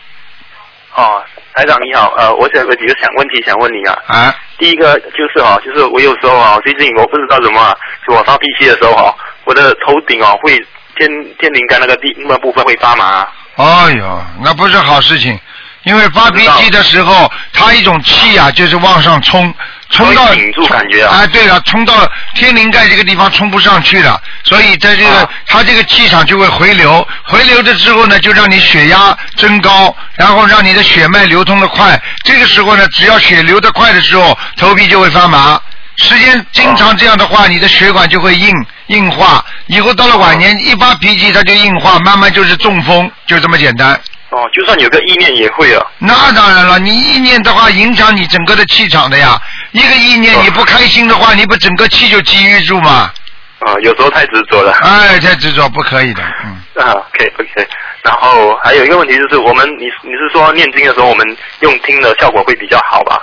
[0.95, 1.21] 哦，
[1.53, 3.97] 台长你好，呃，我想有几个想问题想问你啊。
[4.07, 7.75] 啊，第一个就是哦，就是我有时候啊，最近我不知道怎么啊，
[8.07, 10.55] 就我发脾气的时候哦，我的头顶哦会
[10.95, 11.09] 天
[11.39, 13.27] 天灵盖那个地那部分会发麻。
[13.57, 15.37] 哎呦，那不是好事情，
[15.83, 19.53] 因为发脾气的时候，他一种气啊，就是往上冲，
[19.89, 21.93] 冲到顶住感觉啊哎，对了，冲到
[22.35, 32.01] 天灵盖这个地方冲不上去了，所以在这个、啊他这个气场就会回流，回流的之后呢，就让你血压增高，然后让你的血脉流通的快。
[32.23, 35.59] 这个时候呢，只要血流得快的时候，头皮就会发麻。
[35.97, 38.51] 时间经常这样的话，你的血管就会硬
[38.87, 43.99] 硬化，以后到了晚年一发脾气它就硬化，慢慢就是中风，就这么简单。
[44.33, 45.85] 哦，就算有个意念也会啊。
[45.99, 49.39] 那当然了，你意念的话影响你整个的气场的呀。
[49.71, 53.11] 一个意念你不开心的话，你不整个气就积郁住嘛？
[53.59, 54.73] 啊、有时候太执着了。
[54.81, 56.83] 哎，太执着不可以的，嗯。
[56.83, 57.67] 啊，OK OK。
[58.01, 63.21] 然后还有一个问题就是，我们你你是说念经的时候，我们用听的效果会比较好吧？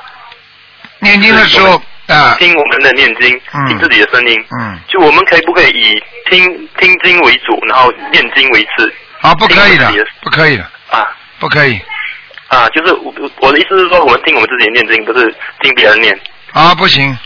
[1.01, 4.45] 念经的时候啊，听我们的念经，嗯听自己的声音。
[4.59, 9.93] 嗯，就我们可以不可以以听听经为主，然后念经为次啊，不可以的，
[10.23, 11.81] 不可以的，啊不可以
[12.49, 12.69] 啊？
[12.71, 16.21] 就是我我我的意思是说，我们听我们自己念经，不是听别人念
[16.53, 17.17] 啊，不行。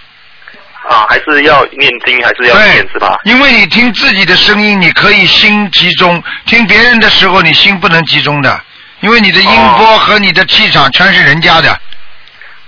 [0.86, 1.06] 啊？
[1.08, 3.18] 还是要念经，还是要念是吧？
[3.24, 8.60] 因为你听自己的声音，你可以心集中；听别人的时候，你心不能集中的，
[9.00, 11.72] 因为你的音波和你的气场全是人家的。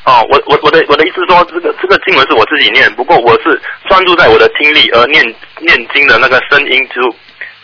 [0.04, 5.22] 哦，我我我的我的意思是说，这个这个经文是我自己念，不过我是专注在我的听力，而念
[5.60, 7.02] 念经的那个声音就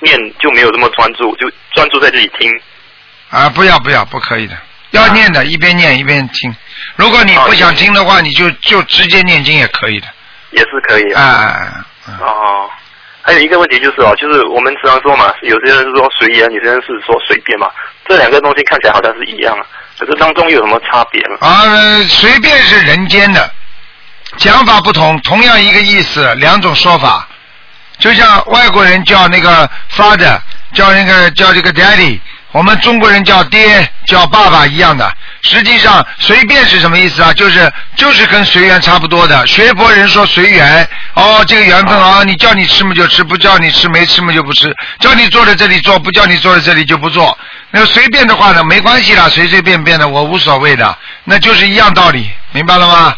[0.00, 2.52] 念就没有这么专注，就专注在自己听。
[3.32, 4.54] 啊，不要不要，不可以的，
[4.90, 6.54] 要念的，一边念一边听。
[6.96, 10.06] 如果你不想听的话，你就就直接念经也可以的。
[10.50, 11.22] 也是可以啊
[12.06, 12.68] 啊。
[13.22, 17.70] 还有一个问题就是哦，就是我们时常说嘛，有些人是说随缘，有些人是说随便嘛，
[18.06, 19.64] 这两个东西看起来好像是一样啊，
[19.98, 21.36] 可是当中有什么差别呢？
[21.40, 23.50] 啊，呃随便是人间的，
[24.36, 27.26] 讲法不同，同样一个意思，两种说法。
[27.98, 30.36] 就像外国人叫那个 father，
[30.74, 32.18] 叫那个叫这个 daddy，
[32.52, 35.10] 我们中国人叫爹叫爸爸一样的。
[35.42, 37.32] 实际上，随便是什么意思啊？
[37.32, 39.44] 就是就是跟随缘差不多的。
[39.46, 47.36] 学佛人说随缘，哦，这个缘分啊，你叫你吃嘛就吃，不叫你吃没吃嘛就不吃，叫你坐在这里坐，不叫你坐在这里就不坐。
[47.70, 53.16] 那个随便的话呢，没关系啦，随随便便的，我无所谓的，那就是一样道理，明白了吗？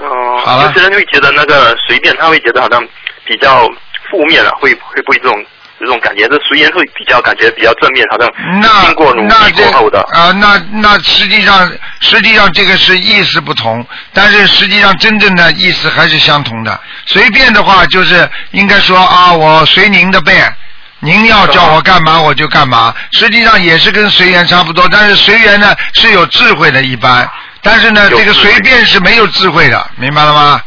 [0.00, 2.82] 哦、好了有些人会觉得那个随便，他会觉得好像
[3.24, 3.66] 比较
[4.10, 5.44] 负面了，会会不会这种
[5.78, 6.28] 这种感觉？
[6.28, 8.28] 这随缘会比较感觉比较正面，好像
[8.60, 10.00] 那经过努力过后的。
[10.12, 16.80] 啊、那那实际上实际上这个是意思不同，但是实际上真正的意思还是相同的。
[17.06, 20.54] 随便的话就是应该说啊，我随您的便。
[21.00, 27.30] 您要叫我干嘛我就干嘛，实际上也是跟随缘差不多，但是随缘呢是有智慧的，一般，
[27.62, 30.60] 但是呢这个随便是没有智慧的，明白了吗？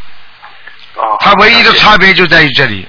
[0.96, 2.88] 哦，它唯一的差别就在于这里，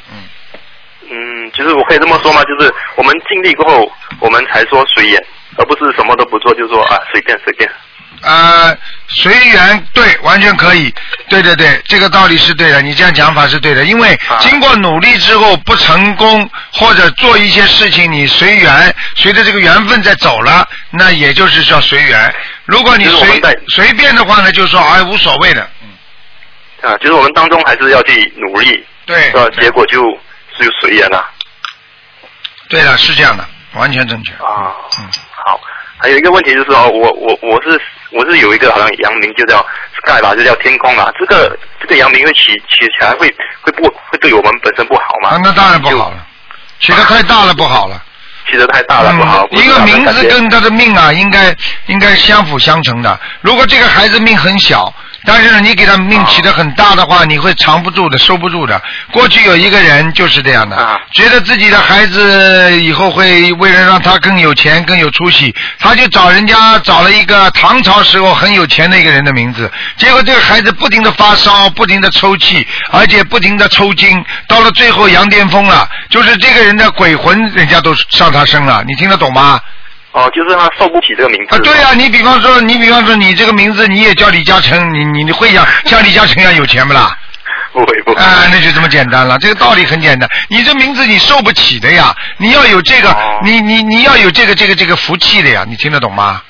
[1.53, 2.43] 就是我可以这么说吗？
[2.45, 5.23] 就是我们尽力过后，我们才说随缘，
[5.57, 7.71] 而不是什么都不做就说啊随便随便。
[8.25, 8.77] 呃，
[9.09, 10.95] 随缘对，完全可以，
[11.29, 22.33] 对对对，这个道理是对的，你这样讲法是对的，因为啊经过努力之后不成功，或者做一些事情你随缘，随着这个缘分在走了，那也就是叫随缘。
[22.65, 23.43] 如果你随
[23.75, 30.01] 随便的话呢，就说哎无所谓的，嗯，啊，就是我们当中还是要去努力，对，呃，结果就
[30.61, 31.29] 就随缘了
[32.73, 34.33] 对了，是这样的，完全正确。
[34.33, 34.73] 啊。
[34.99, 35.07] 嗯，
[35.45, 35.61] 好，
[35.99, 37.79] 还有一个问题就是哦，我我我是
[38.11, 39.65] 我是有一个好像阳明就叫
[39.99, 41.13] sky 吧，就叫天空啊。
[41.19, 43.29] 这个这个阳明会起起起来会
[43.61, 45.37] 会不会对我们本身不好吗？
[45.37, 46.27] 啊，那当然不好了，
[46.81, 48.03] 起得太大了不好了。
[48.51, 49.47] 起得太大了不好。
[49.53, 51.55] 嗯、一个名字跟跟他的命啊，应该
[51.87, 53.19] 应该相辅相成的。
[53.41, 54.93] 如果这个孩子命很小，
[55.25, 58.81] 但是，你给他命起得很大的话，你会藏不住的，收不住的。
[59.13, 79.61] 过去有一个人就是这样的，啊觉得自己的孩子以后会为了让他更有钱、更有出息，他就找人家找了一个唐朝时候很有钱的一个人的名字，结果这个孩子不停的发烧，不停的抽泣，而且不停的抽筋，到了最后羊癫疯了，就是这个人的鬼魂人家都上他身了，你听得懂吗？
[80.13, 81.57] 哦，就是他受不起这个名字。
[81.57, 87.17] 啊，对呀、你比方说，你比方说，你这个名字你也叫李嘉诚，你你你会像 像李嘉诚一样有钱不啦？
[87.73, 88.21] 不会不会。
[88.23, 90.29] 啊，那就这么简单了，这个道理很简单。
[90.49, 96.43] 你这名字你受不起的呀，你要有这个，哦你你你要有这个这个这个福气的呀，你听得懂吗？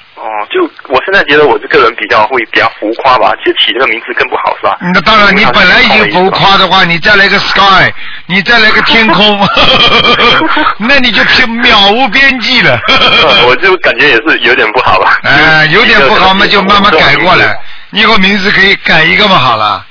[0.93, 4.77] 我现在觉得我这个人比较会比较浮夸吧，其实起这个名字更不好是吧？
[4.95, 7.91] 那当然，你本来已经浮夸的话，你再来个 sky，
[8.27, 9.49] 你再来个天空，
[10.79, 12.79] 那你就渺 渺无边际了。
[12.89, 15.19] 呃我就感觉也是有点不好吧。
[15.25, 17.59] 哎，有点不好嘛，就慢慢改过来。
[17.91, 19.85] 你以后名字可以改一个嘛，好了。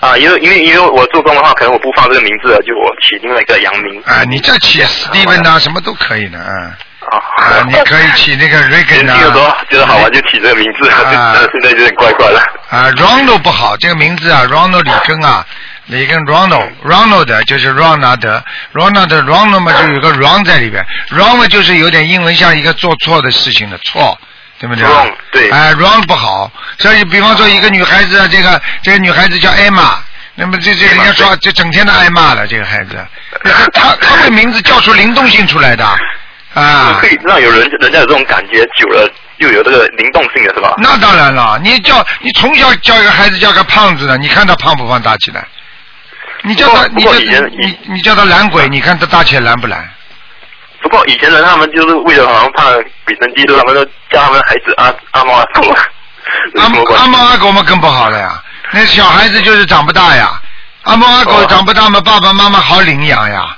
[0.00, 4.00] 啊，因为因为因为我做工的话，可能我不放这个名字了，就我起另外一个阳明。
[4.04, 6.46] 啊，你再起 Steven 啊、什么都可以的，嗯。
[6.46, 6.76] 啊
[7.10, 9.56] 啊，你可以起那个 Regan 年轻的时候啊。
[9.70, 11.36] 觉得好玩就起这个名字，啊。
[11.52, 12.38] 现在有点怪怪的。
[12.70, 15.44] 啊，Ronald 不好，这个名字啊，Ronald 里根啊，
[15.86, 24.18] 里根 Ronald，Ronald 就是 Ronald，Ronald Ronald 嘛就有个 Ron 在里边，Ron 就是有点英文像一个做错的事情的错，
[24.58, 25.50] 对不对 Wrong，对。
[25.50, 29.96] 哎，Ron 不好，所以比方说一个女孩子啊，这个这个女孩子叫 Emma。
[30.36, 32.96] 那么这这人家说这整天的挨骂了，这个孩子，
[33.72, 35.86] 他他的名字叫出灵动性出来的
[36.54, 37.06] 啊可。
[37.08, 40.74] 以让有人人家有这种感觉，久了又有这个灵动性了是吧？
[40.78, 45.46] 那当然了，你叫你从小叫一个孩子叫个胖子的，你看他胖不胖大起来？
[46.42, 49.88] 你叫他，你叫你你叫他懒鬼，你看他大起来懒不懒？
[50.82, 52.70] 不过以前人他们就是为了好像怕
[53.06, 60.40] 比神嫉妒，他们都叫他们孩子阿阿猫阿狗，有阿阿猫阿狗嘛更不好了呀，那小孩子就是长不大呀，
[60.82, 63.56] 阿猫阿狗哦长不大嘛，爸爸妈妈好领养呀，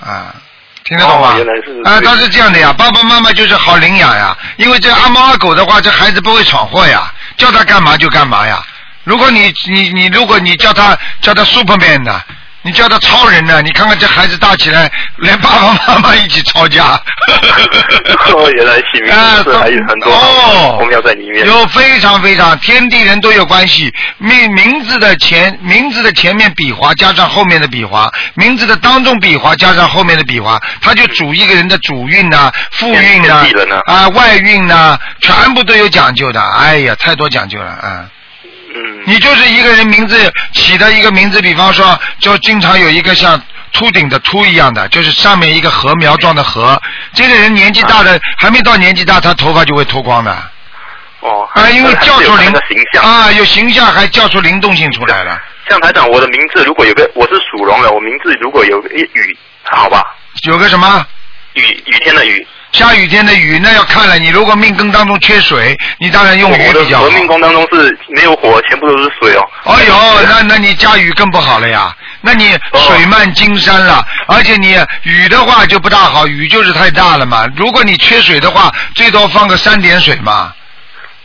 [0.00, 0.34] 啊。
[0.84, 1.36] 听得懂吗？
[1.84, 8.62] 啊，他是这样的呀，爸爸妈妈就是好领养呀，因为这阿猫阿狗的话，这孩子不会闯祸呀，叫他干嘛就干嘛呀。
[9.04, 12.20] 如果你你你，如果你叫他叫他 Superman 呢，
[12.62, 17.00] 你叫他超人呢，你看看这孩子大起来，连爸爸妈妈一起吵架。
[18.32, 19.12] 哦，原来起名
[19.44, 21.44] 字还有很多哦公庙在里面。
[21.46, 23.92] 有非常非常，天地人都有关系。
[24.18, 33.44] 名名字的前名字的前面笔划加上后面的笔划，名字的当中笔划加上后面的笔划，它就主一个人的主运呐、副运呐、
[33.86, 36.40] 啊外运呐、全部都有讲究的。
[36.40, 37.78] 哎呀，太多讲究了啊！
[37.84, 38.08] 嗯，
[39.04, 43.40] 你就是一个人名字起的一个名字，比方说，就经常有一个像
[43.72, 46.80] 秃顶的秃一样的，就是上面一个禾苗状的禾。
[47.12, 50.30] 这个人年纪大的，还没到年纪大，他头发就会脱光的。
[51.20, 53.02] 哦，啊，因为叫出灵还是有那个形象。
[53.02, 55.40] 啊，有形象，还叫出灵动性出来了。
[55.68, 59.38] 像台长，我的名字如果有个我是属龙的，我名字如果有个雨，
[59.70, 60.04] 好吧？
[60.48, 61.06] 有个什么
[61.54, 64.18] 雨雨天的雨，下雨天的雨，那要看了。
[64.18, 67.10] 你如果命根当中缺水，你当然用我的雨比较好我。
[67.10, 69.48] 的命宫当中是没有火，全部都是水哦。
[69.64, 69.94] 哎呦，
[70.28, 71.94] 那那你加雨更不好了呀。
[72.22, 77.46] 那你水漫金山了，而且你雨的话就不大好，雨就是太大了嘛。
[77.56, 80.52] 如果你缺水的话，最多放个三点水嘛。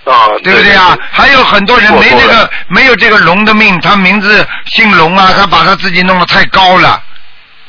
[0.06, 0.98] 啊，对不对啊？
[1.12, 7.02] 还有很多人没这个没有这个龙的命，他名字姓龙啊，他把他自己弄得太高了，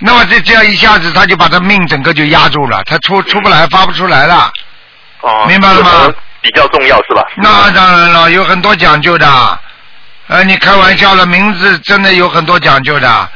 [0.00, 4.52] 那么这这样一下子他就把他命整个就压住了，他出出不来发不出来了。
[5.20, 7.22] 哦，明白了吗比较重要是吧？
[7.36, 9.60] 那当然了，有很多讲究的。
[10.28, 13.28] 呃，你开玩笑了，名字真的有很多讲究的。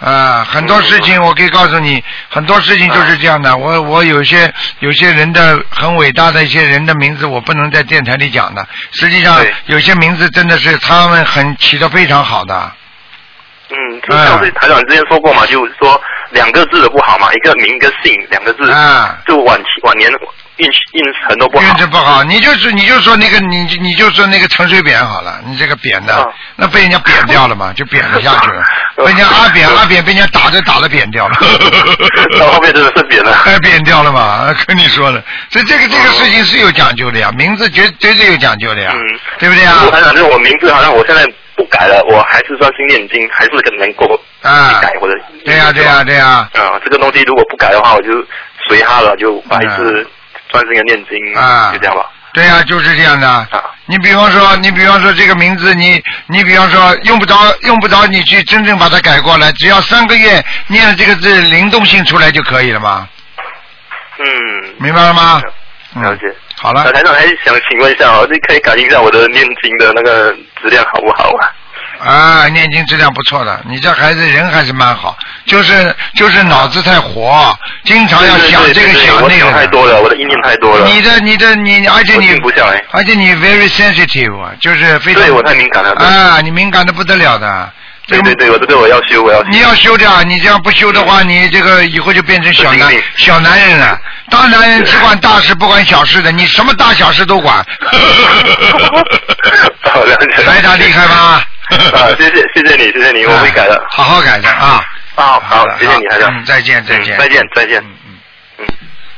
[0.00, 3.56] 啊、很多事情我可以告诉你，很多事情就是这样的。
[3.56, 8.64] 我我有些有些人的很伟大的一些人的名字，我不能在电台里讲的。
[8.92, 12.72] 实际上，有些名字真的是他们很起的非常好的。
[13.88, 20.10] 嗯，就像是台长之前说过嘛，就是说两个字的不好嘛，一个名一个姓，两个字啊就晚期晚年
[20.56, 21.74] 运运程都不好运。
[21.76, 28.62] 气不好，你就是你就说那个你你就说那个陈水扁好了，你这个扁的，啊那被人家扁掉了嘛，就扁了下去了，
[28.98, 31.36] 被人家阿扁 阿扁被人家打着打着扁掉了，
[32.40, 33.32] 到后面真的是扁了。
[33.46, 39.00] 哎扁掉了嘛，跟你说了，所以这个这个事情是有讲究的呀，名字绝绝对有讲究的呀，嗯，
[39.38, 39.82] 对不对啊？
[39.86, 41.24] 我台长，就是我名字好像我现在
[41.58, 44.78] 不改了，我还是专心念经，还是可能过啊。
[44.80, 48.10] 改或者对呀对呀对呀，啊，这个东西如果不改的话，我就
[48.68, 50.06] 随他了，就还是
[50.50, 51.72] 专心的念经，啊。
[51.72, 52.08] 就这样吧。
[52.32, 53.28] 对呀、就是这样的。
[53.28, 53.48] 啊，
[53.86, 63.08] 你比方说，你比方说这个名字，你你比方说用不着用不着你去真正把它改过来，只要三个月念了这个字灵动性出来就可以了嘛，
[64.18, 65.42] 嗯，明白了吗？
[66.00, 66.32] 了解。
[66.60, 71.48] 好了呃，台长还想请问一下哦，你可以感应一下我的念经的那个质量好不好啊？
[72.00, 75.16] 啊，念经质量不错的，你这孩子人还是蛮好，
[75.46, 77.52] 就是就是脑子太活，
[77.84, 79.38] 经常要想这个想那个。
[79.38, 80.86] 想太多了，我的意念太多了。
[80.86, 82.48] 你的你的你，而且你不。
[82.90, 85.92] 而且你 very sensitive，啊就是非常对我太敏感了。
[85.92, 87.72] 啊，你敏感的不得了的。
[88.08, 89.48] 这个对对对，我这个我要修，我要修。
[89.50, 94.00] 你要修的啊，你这样不修的话，你这个以后就变成小男小男人了。
[94.30, 97.54] 大男人只管大事不管小事的，你什么大小事都管。
[99.82, 100.42] 好了解。
[100.42, 101.46] 台长厉害吧？
[101.92, 103.82] 啊，谢谢谢谢你，谢谢你，我会改的。
[103.90, 104.82] 好好改的啊。
[105.14, 106.30] 好好的，谢谢你，台长。
[106.32, 107.78] 嗯，再见再见嗯再见再见。
[107.82, 108.16] 嗯
[108.60, 108.66] 嗯。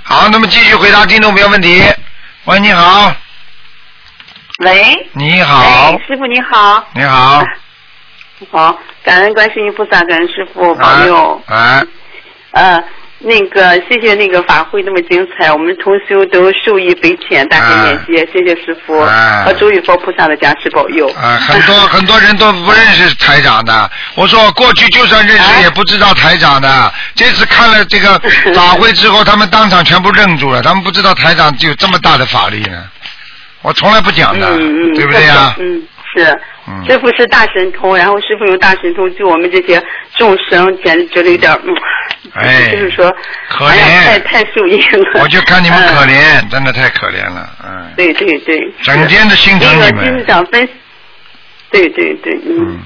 [0.02, 1.80] 好，那么继续回答听众朋友问题。
[2.46, 3.14] 喂，你好，
[4.64, 7.44] 喂，你好哎，，师傅你好，你好，
[8.50, 11.82] 好，感恩观世音菩萨，感恩师傅保佑，啊，
[12.52, 12.82] 呃，
[13.18, 21.06] 那个谢谢那个法会那么精彩，我们同修都受益匪浅，大开眼界，谢谢师傅啊和诸位佛菩萨的加持保佑。
[21.10, 23.90] 啊，很多很多人都不认识台长的。
[24.14, 26.92] 我说过去就算认识啊也不知道台长的。
[27.14, 28.18] 这次看了这个
[28.54, 32.82] 法会之后，他们当场全部愣住了，他们不知道台长有这么大的法力呢。
[33.62, 35.54] 我从来不讲的，嗯嗯，对不对呀？
[35.58, 35.82] 嗯，
[36.14, 36.24] 是。
[36.68, 39.82] 嗯师傅是大神通，然后师傅用大神通救我们这些
[40.16, 41.74] 众生，简直觉得有点嗯，
[42.34, 43.12] 哎 就是说，
[43.48, 45.20] 可哎呀，太，太受益了。
[45.20, 47.92] 我就看你们可嗯怜，真的太可怜了，嗯。
[47.96, 50.68] 对对对，整天的心疼那个你们金长分，
[51.70, 52.56] 对对对，嗯。
[52.68, 52.78] 嗯，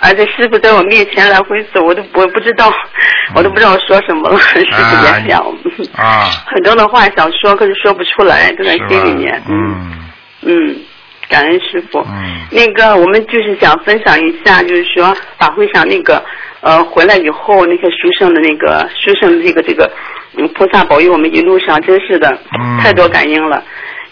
[0.00, 2.72] 而且师傅在我面前来回走，我都我不知道，
[3.34, 4.38] 我都不知道说什么了。
[4.40, 5.44] 师傅也想，
[5.94, 9.42] 啊， 很多的话想说，可是说不出来，都在心里面。
[9.48, 9.92] 嗯
[10.42, 10.76] 嗯，
[11.30, 12.00] 感恩师傅。
[12.00, 16.22] 嗯那个，我们就是想分享一下，就是说法会上那个
[16.60, 19.90] 呃回来以后那些书生的那个书生的这个这个
[20.36, 23.62] 嗯菩萨保佑我们一路上真是的、嗯太多感应了。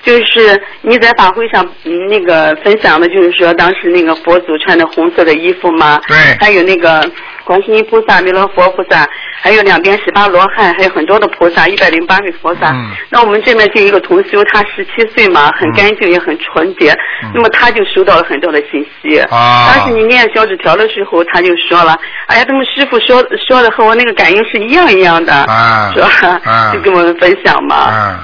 [0.09, 7.07] 就是你在法会上嗯那个分享的，就是说当时那个佛祖穿的红色的衣服嘛，对还有那个
[7.45, 9.07] 观世音菩萨、弥勒佛菩萨，
[9.43, 12.71] 还有两边十八罗汉，还有很多的菩萨，一百零八位菩萨。
[12.71, 16.91] 嗯那我们这边就有一个同修，他十七岁嘛，很干净也很纯洁，
[17.23, 19.19] 嗯那么他就收到了很多的信息。
[19.19, 21.95] 啊当时你念小纸条的时候，他就说了
[22.29, 28.19] ：“哎呀，他们师傅说说的和我那个感应是一样一样的，啊是吧？”啊就跟我们分享嘛。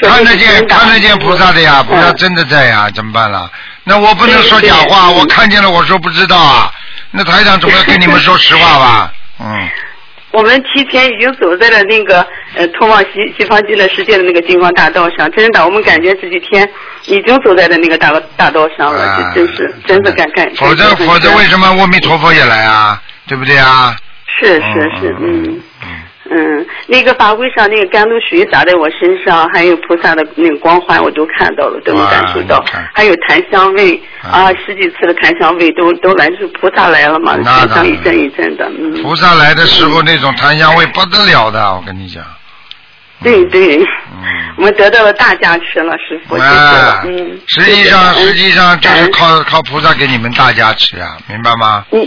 [0.00, 3.50] 看得见看得见菩萨的呀，嗯菩萨真的在呀，怎么办了？
[3.84, 6.70] 那我不能说假话，我看见了，我说不知道啊。
[7.10, 9.12] 那台长总要跟你们说实话吧？
[9.40, 9.68] 嗯，
[10.30, 13.08] 我们提前已经走在了那个呃通往西
[13.38, 16.68] 西方极乐世界的那个金光大道上，真的，我们感觉这几天
[17.04, 20.50] 已经走在了那个大大道上了，啊这真是真的感感。
[20.56, 23.00] 否则否则为什么阿弥陀佛也来啊？
[23.26, 23.94] 对不对啊？
[24.40, 25.60] 是是是，嗯
[26.30, 32.64] 嗯嗯，那个法会上那个甘露水洒在我身上，还有菩萨的那个光环，我都看到了，都能感受到，
[32.94, 42.24] 还有檀香味啊啊，十几次的檀香味都都来自菩萨来了嘛，那当然檀香一阵一阵的，嗯，菩萨来的时候那种檀香味不得了的，我跟你讲。
[43.22, 44.20] 对对，嗯
[44.58, 51.84] 我们得到了大加持了，师傅，嗯，实际上实际上就是靠靠菩萨给你们大加持啊，明白吗？
[51.92, 52.00] 嗯，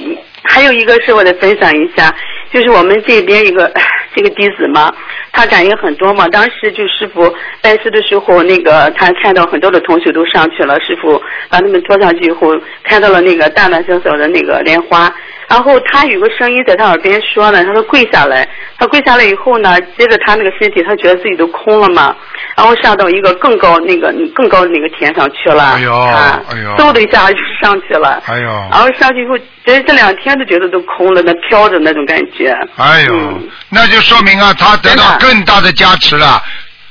[0.43, 2.13] 还有一个是我得分享一下，
[2.53, 3.71] 就是我们这边一个
[4.17, 4.91] 这个弟子吗，
[5.37, 6.27] 他感应很多嘛。
[6.29, 15.13] 当时就师傅拜师的时候，那个他看到很多的同学都上去了，师傅把他们拖上去以后，看到了那个大大小小的那个莲花，
[15.47, 18.47] 然后他有个声音在他耳边说呢，他说跪下来，
[18.79, 22.15] 他跪下来以后呢，接着他那个身体，他觉得自己都空了嘛，
[22.57, 26.69] 然后上到一个更高那个更高的那个天上去了，哎呦啊哎呦。
[26.77, 32.55] 嗖的一下就上去了，哎呦，然后上去以后，这这两天都觉得都空了，那飘着那种感觉。
[32.77, 33.49] 哎呦，嗯。
[33.69, 36.41] 那就说明啊，他得到更大的加持了。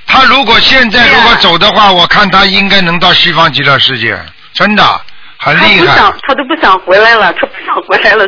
[0.06, 4.16] 他如果现在如果走的话，我看他应该能到西方极乐世界，
[4.54, 4.82] 真的
[5.38, 6.16] 很厉害不想，。
[6.22, 8.24] 他都不想回来了，他不想回来了。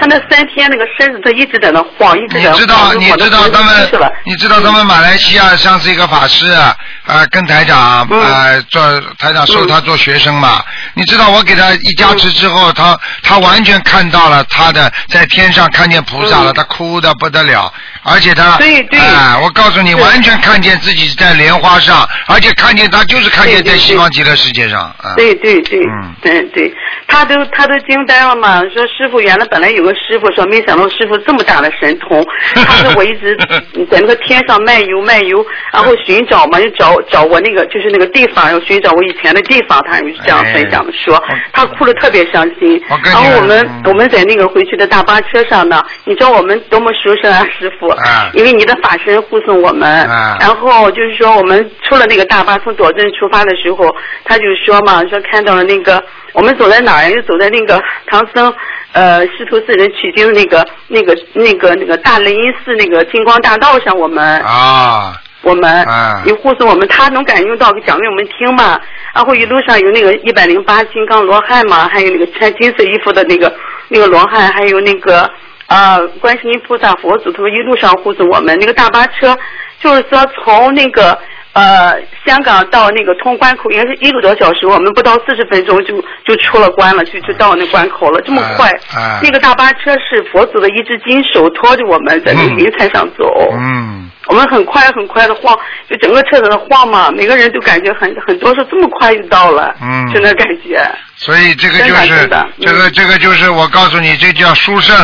[0.00, 2.54] 他那三天那个身子，他一直在那晃，一直在晃。
[2.54, 3.90] 嗯你知道，你知道他们，
[4.24, 6.74] 你知道他们马来西亚上次一个法师啊、
[7.06, 8.82] 呃跟台长嗯呃做
[9.18, 10.62] 台长收他做学生嘛。
[10.94, 17.72] 你知道我给他一加持之嗯后，他他完全看到了他的在天上看见菩萨了，嗯他哭的不得了，
[18.06, 18.98] 而且他对对。
[18.98, 25.14] 哎，我告诉你，完全看见自己在莲花上，而且看见他就是看见在西方极乐世界上啊。
[25.16, 26.14] 对对对，嗯。
[26.22, 26.72] 对对，
[27.06, 33.36] 他都他都惊呆了嘛，说师傅原来本来有个师傅说，没想到师傅这么大的神通， 他说我一直
[33.90, 42.80] 在那个天上漫游漫游， 然后寻找嘛，就找找我那个就是那个地方，要寻找我以前的地方，他就这样分享的说，他哭的特别伤心。
[43.04, 43.82] 然后我们、嗯。
[43.86, 53.94] 我们在那个回去的大巴车上呢，你知道我们多么殊胜啊，师傅，啊因为你的法身护送我们，啊然后就是说我们出了那个大巴从朵镇出发的时候，
[54.24, 57.10] 他就说嘛，说看到了那个我们走在哪儿呀？
[57.10, 58.52] 就走在那个唐僧
[58.92, 68.80] 呃师徒四人取经的那个那个那个那个大雷音寺那个金光大道上，我们啊，我们啊你护送我们，他能感应到，讲给我们听嘛。
[69.14, 73.50] 然后一路上有那个一百零八金刚罗汉嘛，还有那个穿金色衣服的那个
[73.88, 75.30] 那个罗汉，还有那个
[75.66, 78.56] 啊观世音菩萨佛祖，他们一路上护送我们。
[78.58, 79.36] 那个大巴车
[79.80, 81.18] 就是说从那个。
[81.56, 81.94] 呃，
[82.26, 88.70] 香港到那个通关口应该是一个多小时，我们不到四十分钟就就出了关了，就就到那关口了，这么快。
[88.94, 93.48] 啊那个大巴车是佛祖的一只金手托着我们在那云彩上走。
[93.54, 95.58] 嗯，我们很快很快的晃，
[95.88, 100.78] 就整个车在那晃嘛，每个人都感觉很很多说这么快就到了，嗯就那感觉。
[101.16, 104.94] 所以这个就是的这个嗯这个就是我告诉你，这叫殊胜。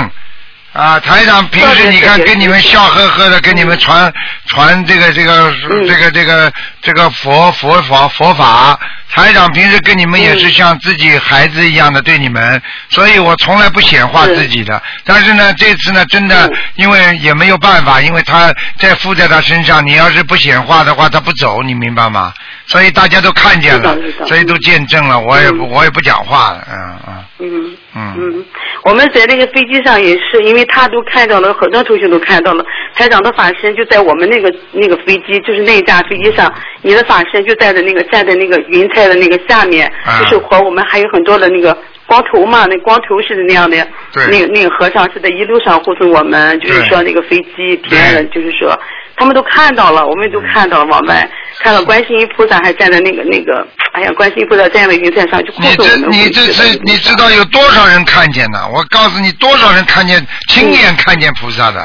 [0.73, 4.11] 啊，台长平时你看跟你们笑呵呵的，跟你们传
[4.47, 5.87] 传这个这个嗯。
[5.87, 8.79] 这个这个这个佛佛法佛法，
[9.11, 14.83] 台长平时跟你们也是嗯像自己孩子一样的对你们，所以我从来不显化自己的。
[15.05, 16.57] 但是呢，这次呢，真的嗯。
[16.77, 22.33] 因为也没有办法，因为他在附在他身上，你要是不显化的话，他不走，你明白吗？
[22.73, 23.95] 所以大家都看见了
[24.25, 25.71] 所以都见证了，我也不嗯。
[25.71, 27.25] 我也不讲话了，嗯嗯。
[27.41, 28.15] 嗯嗯。
[28.17, 28.45] 嗯，
[28.85, 32.65] 我们在那个飞机上也是，因为他都看到了，很多同学都看到了，
[32.95, 36.51] 台长的法身就在我们那个那个飞机，就是那一架飞机上，
[36.81, 40.21] 你的法身就在的那个站在那个云彩的那个下面，啊。
[40.21, 43.77] 就是和我们还有很多的那个光头嘛，那光头似的那样的，
[44.13, 44.27] 对。
[44.29, 48.79] 那个那个和尚是在一路上护送我们，就是说那个飞机天的，就是说
[49.23, 58.69] 他们都看到了，我们都看到了，往外看到观世音菩萨还站在那个那个，哎呀，观世音菩萨站在云彩上就护你这送我们你这回去次你知道有多少人看见呢？
[58.75, 61.81] 我告诉你，多少人看见亲眼看见菩萨的，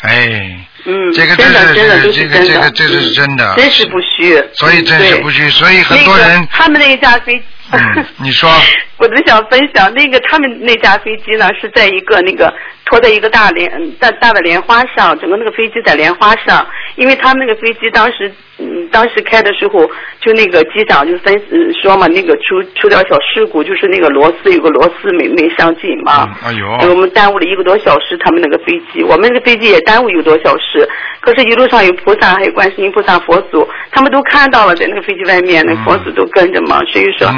[0.00, 2.02] 哎，嗯，这个真的是真的。
[2.02, 3.54] 都这个这个这是嗯真的。
[3.56, 8.50] 真实不虚，所以真实不虚，所以很多人、他们那一架飞，嗯，你说。
[8.96, 12.52] 我只想分享那个他们那架飞机呢是在一个那个
[12.90, 13.70] 拖在一个大莲
[14.00, 16.66] 大大的莲花上，整个那个飞机在莲花上，
[16.96, 19.88] 因为他们那个飞机当时嗯当时开的时候，
[20.20, 30.88] 就那个机长就分嗯说嘛，那个出出点小事故，就是那个螺丝有个螺丝没没上紧嘛，嗯哎呦我们耽误了一个多小时，他们那个飞机，我们那个飞机也耽误一个多小时。
[31.20, 36.80] 可是，一路上有菩萨，还有观世音菩萨、佛祖，他们都看到了，在那个飞机外面，那佛祖都跟着嘛。
[36.86, 37.28] 所以说，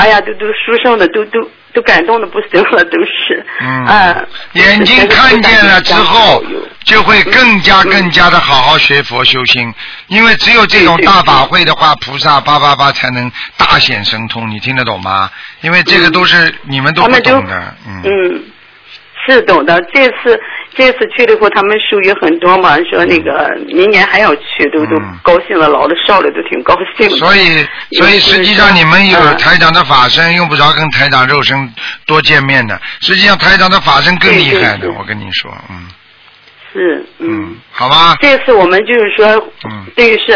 [0.00, 1.40] 哎呀，都都殊胜的，都都
[1.72, 3.44] 都感动的不行了，都是。
[3.60, 4.16] 嗯啊，
[4.52, 6.42] 眼睛看见了之后
[6.84, 9.72] 就会更加嗯更加的好好学佛修心，
[10.06, 15.30] 因为只有这种大法会的话，菩萨八八八才能大显神通，你听得懂吗？
[15.60, 18.42] 因为这个都是你们都不懂的，嗯嗯，
[19.26, 19.80] 是懂的。
[19.92, 20.40] 这次
[20.78, 27.16] 这次去了以后，他们疏于很多嘛，说那个明年还要去，都都嗯高兴了，老的少的都挺高兴的。
[27.16, 27.66] 所以，
[27.98, 31.56] 所以实际上你们有嗯台长的法身，用不着跟台长肉身
[32.06, 32.80] 多见面的。
[33.00, 35.88] 实际上台长的法身更厉害的，我跟你说，嗯。
[36.70, 39.26] 是，嗯，好吧，这次我们就是说，
[39.64, 40.32] 嗯，对于是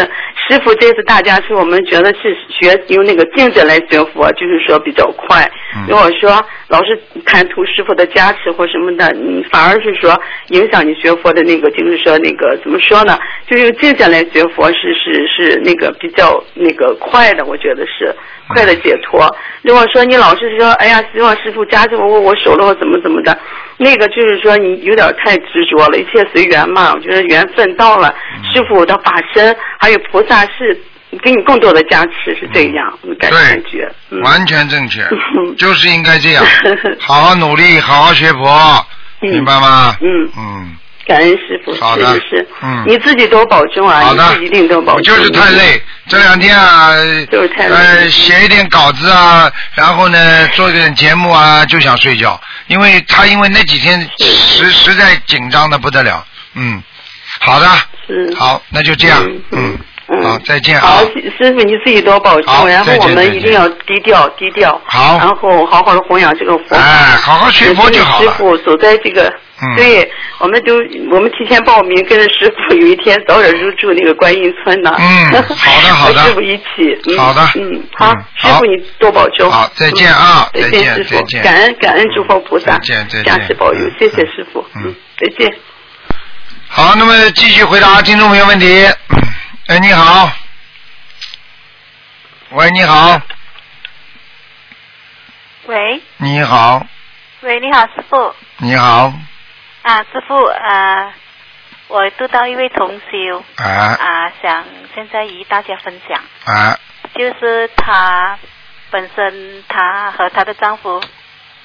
[0.49, 5.49] 师傅，这次大家是我们觉得是学用那个镜子来学佛，就是说比较快。
[5.75, 6.43] 嗯如果说
[6.73, 13.15] 老是贪图师傅的加持或什么的，你反而是说影响你学佛的那个，就是说那个怎么说呢？
[13.45, 18.11] 就用静下来学佛是是是那个比较那个快的，我觉得是
[18.47, 19.23] 快的解脱。
[19.61, 23.37] 如果说你老是说，哎呀，希望师傅加持我，我我手了我怎么怎么的，
[23.77, 26.91] 那个就是说你有点太执着了，一切随缘嘛。
[26.95, 28.11] 我觉得缘分到了，
[28.51, 30.75] 师傅的法身还有菩萨是
[31.19, 33.89] 给你更多的加持，是这样，我感感觉。
[34.09, 34.21] 嗯。
[34.21, 35.05] 完全正确，
[35.57, 36.45] 就是应该这样，
[36.99, 38.85] 好好努力，好好学佛，
[39.19, 39.95] 明白吗？
[40.01, 40.07] 嗯。
[40.37, 42.13] 嗯，感恩师傅，好的。
[42.21, 42.47] 是。
[42.61, 42.83] 嗯。
[42.87, 44.23] 你自己多保重啊，好的。
[44.29, 45.13] 你自己一定多保重。
[45.13, 46.91] 我就是太累，这两天啊，
[47.31, 47.75] 就是太累。
[47.75, 56.81] 呃，写一点稿子啊，然后呢，做一点节目啊，就想睡觉，因为他因为那几天实实在紧张的不得了，嗯，
[57.39, 57.67] 好的，
[58.07, 58.33] 是。
[58.35, 59.77] 好，那就这样，嗯，
[60.07, 69.23] 好，再见啊好，，师师傅你自己多保好重，然后我们一定要低调低调，好然后好好的弘扬这个佛法，哎好好学佛就好了师傅走在这个。
[69.27, 70.73] 嗯对，我们都
[71.15, 74.93] 我们提前报名，跟着师傅有一天早点入住那个观音村呢。
[74.99, 75.25] 嗯
[75.55, 76.63] 好的好的和师傅一起。
[77.07, 79.49] 嗯、好的嗯，好，嗯师傅你多保重。
[79.49, 84.65] 好再见啊嗯再再见师傅感恩感恩诸佛菩萨，再见再见加持保佑，谢谢师傅。
[84.75, 85.53] 嗯，再见。
[86.67, 88.85] 好，那么继续回答听众朋友问题。
[89.15, 89.22] 嗯
[89.67, 90.29] 哎，你好，
[92.51, 93.21] 喂，你好，
[95.67, 96.01] 喂。
[96.17, 96.85] 你好，
[97.41, 98.35] 喂，你好，师傅。
[98.57, 99.13] 你好，
[99.83, 101.13] 啊，师傅啊，
[101.87, 103.65] 我读到一位同修啊。
[103.65, 106.77] 啊，想现在与大家分享，啊。
[107.15, 108.37] 就是她
[108.91, 111.01] 本身她和她的丈夫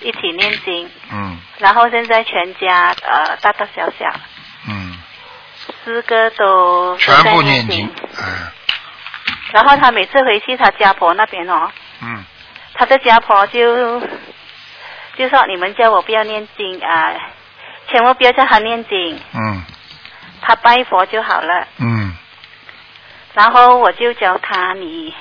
[0.00, 1.36] 一起念经，嗯。
[1.58, 4.06] 然后现在全家呃大大小小。
[4.68, 4.96] 嗯，
[5.84, 7.90] 四个都全部念经
[9.52, 11.70] 然后他每次回去他家婆那边哦，
[12.02, 12.24] 嗯。
[12.74, 14.00] 他的家婆就
[15.16, 17.12] 就说你们叫我不要念经啊，
[17.88, 19.20] 千万不要叫他念经。
[19.34, 19.64] 嗯。
[20.40, 21.66] 他拜佛就好了。
[21.78, 22.14] 嗯。
[23.34, 25.14] 然后我就教他你，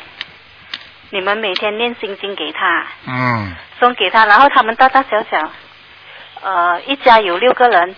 [1.12, 3.55] 你们每天念心经给他，嗯。
[3.80, 5.51] 送给他，然后他们大大小小，
[6.41, 7.95] 呃，一家有六个人，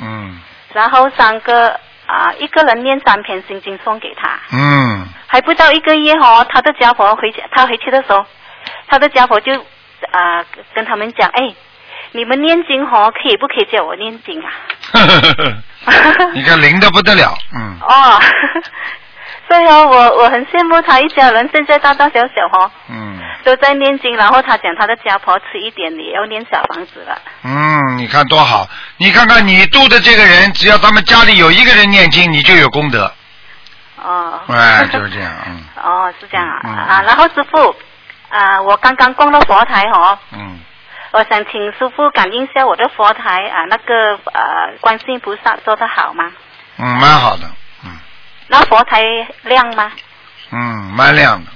[0.00, 0.40] 嗯
[0.72, 5.06] 然后三个啊、一个人念三篇心经送给他，嗯。
[5.26, 8.24] 还不到一个月哦，他的家婆回去，他回去的时候，
[8.86, 9.52] 他的家婆就
[10.10, 10.42] 啊、
[10.74, 11.54] 跟他们讲，哎，
[12.12, 14.50] 你们念经哦，可以不可以叫我念经啊？
[16.32, 17.76] 你看灵的不得了，嗯。
[17.82, 18.18] 哦，
[19.48, 27.18] 所以哦，我我很羡慕他一家人，现在大大小小哦嗯都在念经，然后他讲他的家婆吃一点也要念小房子了。
[27.44, 28.66] 嗯，你看多好！
[28.98, 33.10] 你看看你度的这个人，只要他们家里有一个人念经，你就有功德。
[34.02, 34.38] 哦。
[34.48, 37.02] 哎，就是这样，嗯 哦，是这样啊、嗯啊！
[37.06, 37.74] 然后师傅
[38.28, 40.58] 啊，我刚刚供了佛台哦，嗯
[41.12, 46.30] 我想请师傅感应一下我的佛台啊，那个呃观世音菩萨做的好吗？
[46.76, 47.44] 嗯，蛮好的，
[48.48, 49.02] 那佛台
[49.44, 49.92] 亮吗？
[50.50, 50.58] 嗯，
[50.96, 51.50] 蛮亮的，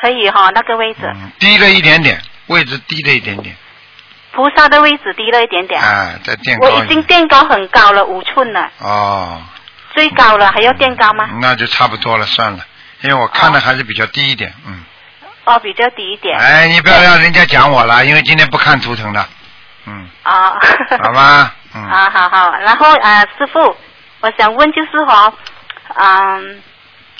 [0.00, 3.56] 可以哈、那个位置，低了一点点，位置低了一点点，
[4.32, 5.80] 菩萨的位置低了一点点。
[5.80, 7.02] 啊，在垫高我已经。
[7.04, 9.42] 垫高很高了，五寸了，哦，
[9.94, 11.28] 最高了，还要垫高吗？
[11.40, 12.58] 那就差不多了，算了，
[13.00, 14.84] 因为我看的还是比较低一点，嗯。
[15.46, 16.36] 哦，比较低一点。
[16.38, 19.26] 哎，你不要让人家讲我了，因为今天不看图腾的，
[19.86, 20.58] 嗯，啊。
[21.02, 23.76] 好吧，嗯， 啊，好好，然后啊、师傅，
[24.26, 25.32] 我想问就是哈，
[25.94, 26.60] 嗯，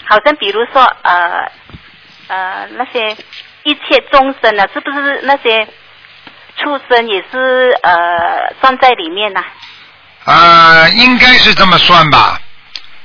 [0.08, 1.48] 好像比如说呃
[2.26, 3.16] 呃那些
[3.62, 5.64] 一切众生啊，是不是那些
[6.56, 9.40] 畜生也是呃算在里面呢、
[10.24, 12.40] 啊，应该是这么算吧。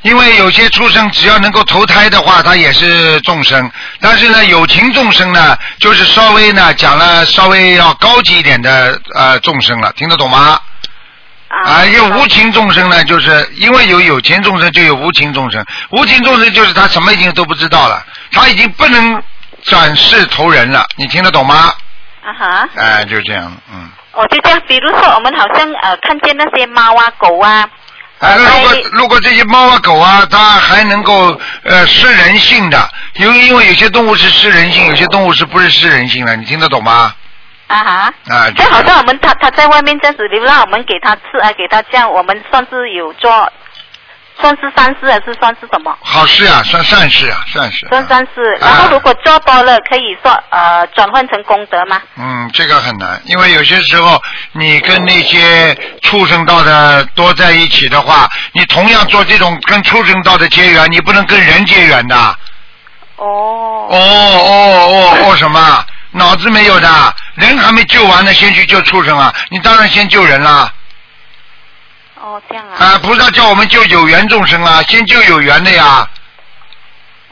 [0.01, 3.71] 因为有些畜生只要能够投胎的话，它也是众生。
[3.99, 10.59] 但是呢，有情众生呢，就是稍微呢讲了稍微要高级一点的呃众生了，听得懂吗？
[11.65, 19.21] 啊，因为无情众生呢，就是因为有有情众生就有无情众生，无情众生就是他什么已经都不知道了，他已经不能
[19.63, 21.73] 转世投人了，你听得懂吗？
[22.23, 23.89] 啊哈，哎，就这样，嗯。
[24.13, 27.67] 哦，就这样，比如说我们好像呃看见那些猫啊狗啊，
[28.19, 37.13] 哎，如果如果这些猫啊狗啊，它还能够呃吃人性的，因为因为有些动物是吃人性，有些动物是不是吃人性的，你听得懂吗？
[37.71, 43.49] 啊哈，啊，就好像我们他他在外面这样子流浪，我们给他吃啊，给他这样，我们算是有做
[44.41, 45.95] 算是善事还是算是什么？
[46.01, 47.87] 好事啊，算善事啊，善事。
[47.87, 48.57] 算善事。
[48.59, 52.01] 然后如果做多了，可以说呃转换成功德吗？
[52.17, 54.21] 嗯，这个很难，因为有些时候
[54.53, 62.15] 你跟那些畜生道的多在一起的话，你同样做这种跟畜生道的结缘，你不能跟人结缘的。
[63.15, 63.87] 哦。
[63.89, 65.85] 哦哦哦哦什么？
[66.11, 69.33] 脑子没有的，人还没救完呢，先去救畜生啊！
[69.49, 70.73] 你当然先救人啦。
[72.15, 72.85] 哦，这样啊。
[72.85, 76.05] 啊，菩萨叫我们救有缘众生啊，先救有缘的呀。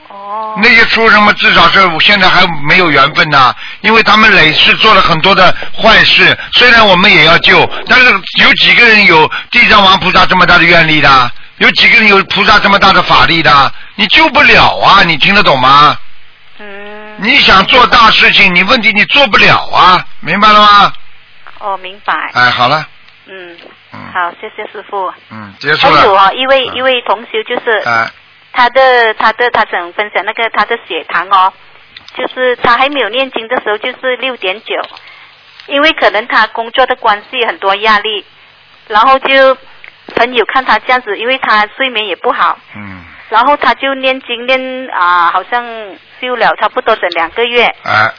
[0.07, 0.57] 哦。
[0.63, 6.37] 那些畜生们至少是现在还没有缘分呐，因为他们累世做了很多的坏事。
[6.53, 8.09] 虽然我们也要救，但是
[8.41, 11.31] 有几个人有地藏王菩萨这么大的愿力的？
[11.57, 13.73] 有几个人有菩萨这么大的法力的？
[13.95, 15.03] 你救不了啊！
[15.03, 15.97] 你听得懂吗？
[16.59, 16.98] 嗯。
[17.21, 20.93] 你想做大事情，你问题你做不了啊，明白了吗？
[21.59, 22.13] 哦，明白。
[22.33, 22.85] 哎，好了，
[23.27, 23.57] 嗯。
[24.13, 25.11] 好，谢谢师傅。
[25.29, 25.97] 嗯，结束了。
[25.97, 28.09] 还有啊，一位一位同学就是哎，
[28.53, 31.51] 他的他的他想分享那个他的血糖哦，
[32.15, 34.75] 就是他还没有念经的时候就是六点九，
[35.67, 38.25] 因为可能他工作的关系很多压力，
[38.87, 39.57] 然后就
[40.15, 45.63] 朋友看他这样子，因为他睡眠也不好，嗯，然后他就念经念啊、好像
[46.21, 48.11] 修了差不多整两个月，啊，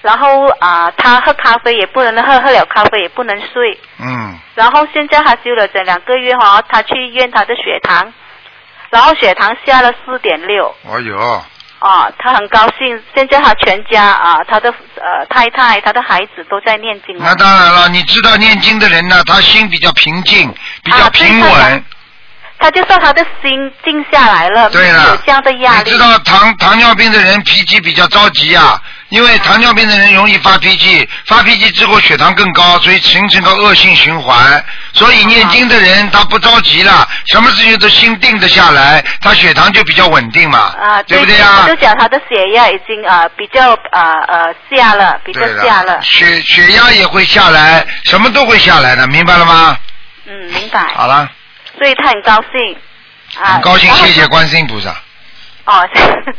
[0.00, 8.12] 然后啊、他喝咖啡也不能喝，喝了咖啡也不能睡，嗯，然后现在他修了整两个月哈、他去医院他的血糖，
[8.90, 11.44] 然后血糖下了四点六，哦哟，
[11.78, 17.16] 啊，他很高兴，现在他全家啊，他的呃太太、他的孩子都在念经。
[17.18, 20.52] 那当然了，你知道念经的人呢，他心比较平静，
[20.82, 21.84] 比较平稳。
[22.62, 25.90] 他就说他的心静下来了，对有这样的压力。
[25.90, 34.64] 你知道糖糖尿病的人脾气比较着急啊，因为糖尿病的人容易发脾气，发脾气之后血糖更高，所以形成个恶性循环。
[34.92, 41.68] 所以念经的人他不着急了，什么事情都心定得下来，他血糖就比较稳定嘛，啊，对不对呀他？
[41.68, 46.02] 就讲他的血压已经啊、比较啊呃下了，比较下了了，。
[46.02, 49.76] 血血压也会下来，什么都会下来的，明白了吗？
[50.26, 50.86] 嗯，明白。
[50.94, 51.28] 好了，
[51.78, 52.76] 所以他很高兴。
[53.40, 54.90] 啊，很高兴，谢谢观世音菩萨。
[55.64, 55.88] 哦，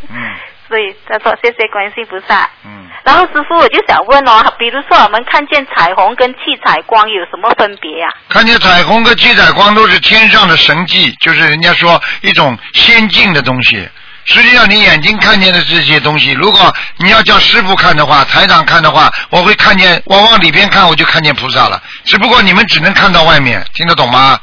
[0.10, 0.16] 嗯
[0.70, 2.50] 所以他说谢谢观世音菩萨。
[2.66, 2.88] 嗯。
[3.04, 13.88] 然后师傅，我就想问哦，比如说我们看见彩虹跟七彩光有什么分别呀、看见彩虹跟七彩光都是天上的神迹，就是人家说一种先进的东西。
[14.26, 21.82] 实际上，你眼睛看见的这些东西，如果你要叫师傅看的话，台长看的话，我会看见，我往里边看，我就看见菩萨了。
[22.06, 24.40] 只不过你们只能看到外面，听得懂吗？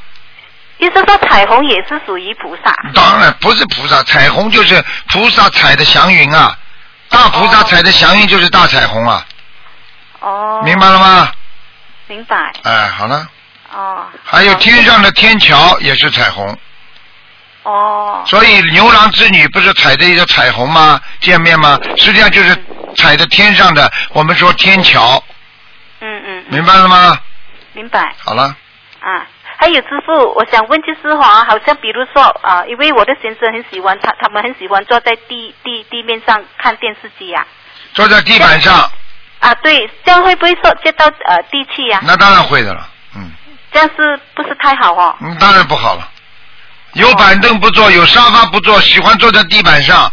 [0.81, 2.75] 意思说彩虹也是属于菩萨。
[2.95, 6.57] 当然不是菩萨，彩虹就是菩萨踩的祥云啊，
[7.11, 9.25] 大菩萨踩的祥云就是大彩虹啊，
[10.21, 10.63] 哦。
[10.65, 11.33] 明白了吗？
[12.07, 12.53] 明白。
[12.63, 13.29] 哎，好了，
[13.73, 14.07] 哦。
[14.25, 16.59] 还有天上的天桥也是彩虹。
[17.65, 18.25] 哦。
[18.27, 20.99] 所以牛郎织女不是踩着一个彩虹吗？
[21.21, 21.79] 见面吗？
[21.99, 22.57] 实际上就是
[22.97, 25.23] 踩着天上的，我们说天桥，
[26.01, 26.45] 嗯嗯。
[26.49, 27.19] 明白了吗？
[27.75, 28.45] 明白好了，
[29.01, 29.27] 啊。
[29.61, 37.47] 还有师傅，我想问就是哈，好像比如说啊、因为我的先生很喜欢他，他们很喜欢坐在地地地面上看电视机呀、
[37.93, 38.91] 坐在地板上，
[39.41, 39.55] 啊。
[39.57, 43.31] 对，这样会不会说接到呃地气呀、那当然会的了，嗯
[43.71, 45.15] 这样是不是太好哦？
[45.21, 46.09] 嗯，当然不好了。
[46.95, 50.11] 有板凳不坐，有沙发不坐，喜欢坐在地板上，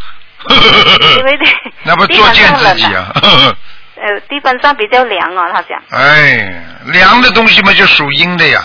[0.50, 1.39] 因为
[1.84, 3.14] 那不作践自己啊！
[3.95, 5.82] 呃，地板上比较凉哦，他讲。
[5.89, 8.62] 哎，凉的东西嘛就属阴的呀，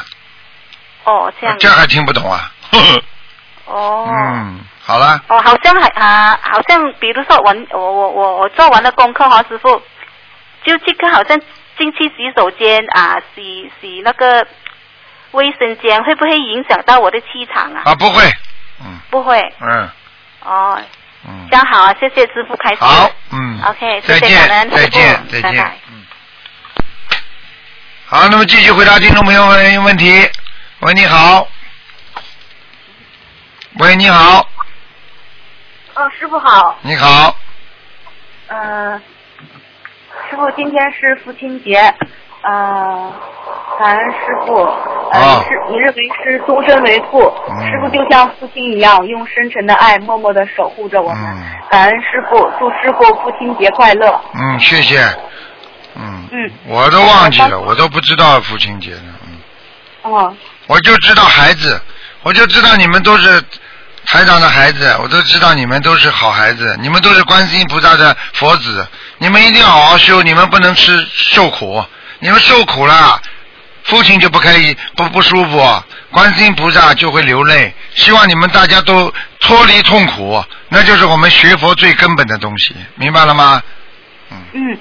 [1.04, 1.56] 哦，这样。
[1.58, 2.52] 这还听不懂啊？
[3.66, 4.06] 哦。
[4.10, 9.80] 嗯，好了，哦，好像还啊，好像比如说我我我我我做完了功课哈，师傅，
[10.64, 11.38] 就这个好像
[11.78, 14.46] 进去洗手间啊，洗洗那个
[15.32, 17.82] 卫生间，会不会影响到我的气场啊？
[17.86, 18.24] 啊不会，
[18.84, 19.40] 嗯不会。
[19.60, 19.88] 嗯，
[20.44, 20.80] 哦。
[21.24, 21.46] 嗯。
[21.50, 22.82] 这样好啊，谢谢师傅开始。
[22.82, 23.60] 好，嗯。
[23.64, 25.76] OK，再见再见再见拜拜
[28.06, 30.28] 好，那么继续回答听众朋友们问题。
[30.82, 31.46] 喂，你好。
[33.78, 34.44] 喂，你好，
[35.94, 36.76] 哦，师傅好。
[36.82, 37.36] 你好，
[38.48, 39.00] 嗯、
[40.28, 41.76] 师傅，今天是父亲节，
[42.42, 43.12] 呃，
[43.78, 44.56] 感恩师傅，
[45.12, 47.64] 呃，啊是你认为是终身为父，嗯。
[47.64, 51.42] 师傅就像父亲一样，用深沉的爱默默的守护着我们。
[51.70, 54.20] 感恩师傅，祝师傅父亲节快乐。
[54.34, 54.98] 嗯，谢谢，
[55.94, 60.36] 嗯，嗯，我都忘记了，我都不知道父亲节呢，嗯，哦，
[60.72, 61.78] 我就知道孩子，
[62.22, 63.42] 我就知道你们都是
[64.06, 71.84] 台长的孩子，我都知道你们都是好孩子，你们都是观世音菩萨的佛子，你们一定要好好修，你们不能吃受苦，
[72.20, 73.20] 你们受苦了，
[73.84, 77.74] 父亲就不可以不不舒服，观世音菩萨就会流泪。
[77.94, 83.62] 希望你们大家都脱离痛苦，那就是我们学佛最根本的东西，明白了吗？
[84.54, 84.78] 嗯，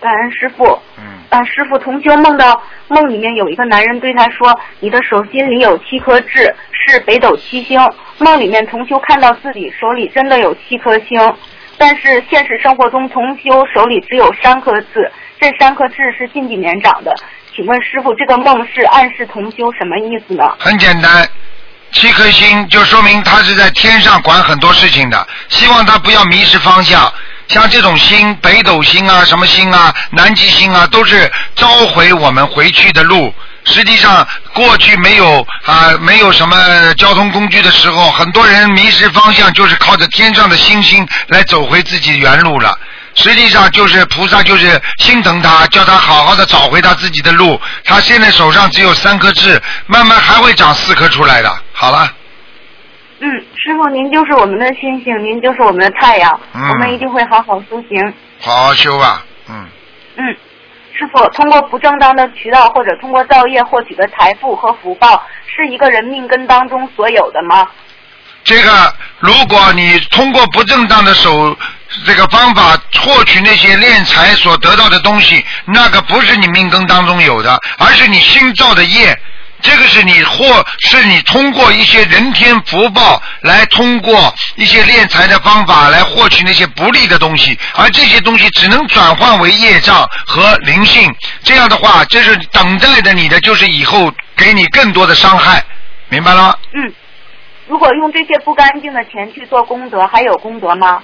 [0.00, 0.64] 感恩师傅。
[0.98, 1.04] 嗯。
[1.30, 7.78] 啊，师傅，同修梦到梦里面有一个男人对他说：“你的手心里有七颗痣，是北斗七星。”
[8.16, 11.20] 梦里面同修看到自己手里真的有七颗星，
[11.76, 17.14] 但是现实生活中同修手里只有三颗痣，这三颗痣是近几年长的。
[17.54, 20.56] 请问师傅，这个梦是暗示同修什么意思呢？
[20.58, 21.28] 很简单，
[21.92, 27.12] 七颗星就说明他是在天上管很多事情的，希望他不要迷失方向。
[27.48, 33.34] 像这种星，北斗星啊，什么星啊，南极星啊，都是召回我们回去的路。
[33.64, 42.78] 实际上，过去没有啊，没有什么交通工具的时候，很多人迷失方向，就是靠着天上的星星来走回自己原路了。
[43.14, 47.60] 实际上就是菩萨就是心疼他，叫他好好的找回他自己的路。
[47.84, 51.58] 他现在手上只有三颗痣，慢慢还会长四颗出来的。
[51.72, 52.10] 好了，
[53.20, 53.28] 嗯，
[53.68, 58.14] 师傅，您就是我们的星星，您就是我们的太阳，嗯我们一定会好好修行。
[58.40, 59.22] 好好修吧。
[59.46, 59.66] 嗯，
[60.16, 60.24] 嗯，
[60.94, 67.68] 师傅，通过不正当的渠道或者通过造业获取的财富和福报，是一个人命根当中所有的吗？
[68.42, 71.54] 这个如果你通过不正当的手
[72.06, 79.14] 这个方法获取那些敛财所得到的东西，那个不是你命根当中有的，而是你新造的业。
[79.60, 91.12] 这个是你或是你通过一些人天福报来通过一些敛财的方法来获取那些不利的东西，而这些东西只能转换为业障和灵性。
[91.42, 95.64] 这样的话，这是等待着你的，就是以后给你更多的伤害，
[96.08, 96.56] 明白了吗？
[96.74, 96.92] 嗯，
[97.66, 101.02] 如果用这些不干净的钱去做功德，还有功德吗？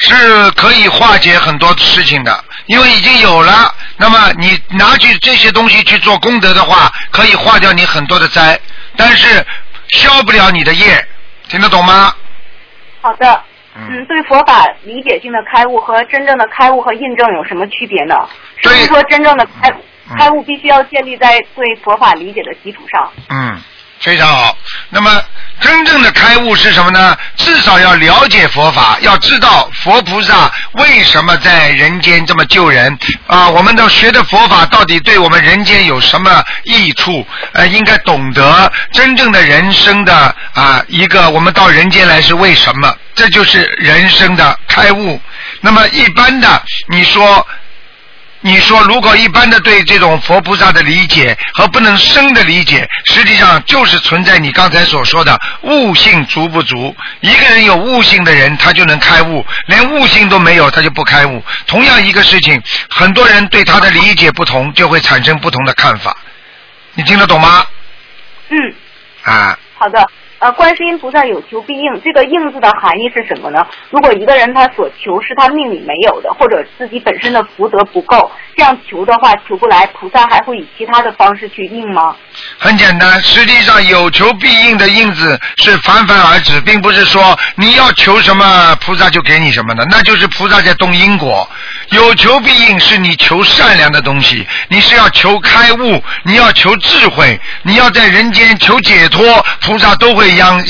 [0.00, 3.74] 是可以化解很多事情的，因为已经有了。
[3.96, 8.58] 那么你拿去这些东西去做功德的话，可以化掉你很多的灾，
[8.96, 9.44] 但是
[9.88, 11.06] 消不了你的业，
[11.48, 12.14] 听得懂吗？
[13.02, 13.42] 好的。
[13.76, 18.14] 嗯，对佛法理解性的开悟和真正的开悟和印证有什么区别呢？
[18.62, 19.70] 是不是说真正的开
[20.18, 23.12] 开悟必须要建立在对佛法理解的基础上？
[23.28, 23.60] 嗯，
[24.00, 24.56] 非常好。
[24.88, 25.22] 那么
[25.60, 27.16] 真正的开悟是什么呢？
[27.36, 33.48] 至少要了解佛法，要知道佛菩萨为什么在人间这么救人啊？
[33.50, 37.26] 我们的学的佛法到底对我们人间有什么益处？
[37.52, 42.96] 呃，应该懂得真正的人生的啊一个，我们到人间来是为什么？
[43.14, 45.20] 这就是人生的开悟。
[45.60, 47.46] 那么一般的，你说。
[48.42, 56.96] 你说，如果一般的对这种佛菩萨的理解和不能生的理解，实际上就是存在你刚才所说的悟性足不足。
[57.20, 61.44] 一个人有悟性的人，他就能开悟；连悟性都没有，他就不开悟。
[61.66, 66.16] 同样一个事情，很多人对他的理解不同，就会产生不同的看法。
[66.94, 67.66] 你听得懂吗？
[68.48, 68.74] 嗯，
[69.22, 70.10] 啊，好的。
[70.40, 73.66] 呃，观世音菩萨有求必应，这个应字的含义是什么呢？
[73.90, 82.16] 如果一个人他所求是他命里没有的，或者自己本身的福德不够，这样求的话求不来，菩萨还会以其他的方式去应吗？
[82.58, 91.46] 很简单，实际上有求必应的应字是泛泛而止，并不是说你要求什么菩萨就给你什么的，那就是菩萨在动因果。
[91.90, 99.22] 有求必应是你求善良的东西，你是要求开悟，你要求智慧，你要在人间求解脱，
[99.60, 100.62] 菩萨都会让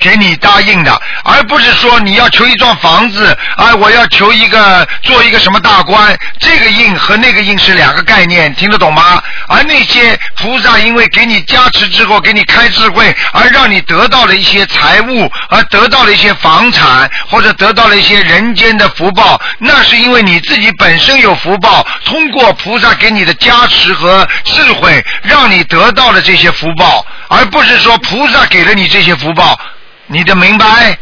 [0.00, 9.22] 给你答应的，而不是说你要求一幢房子，啊，我要求一个做一个什么大官，这个应和那个应是两个概念，听得懂吗？
[9.48, 29.58] 而那些菩萨因为给你加持之后，给你开智慧，而让你得到了一些财物，而得到了一些房产，或者得到了一些人间的福报，那是因为你自己本身有福报，通过菩萨给你的加持和智慧，让你得到了这些福报，而不是说菩萨给了你这些福报，
[30.06, 30.96] 你得明白？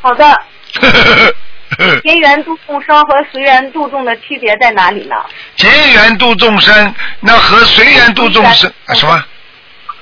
[0.00, 0.40] 好的。
[2.04, 5.16] 结缘度众生和随缘度众的区别在哪里呢？
[5.56, 9.24] 结缘度众生，那和随缘度众生啊什么？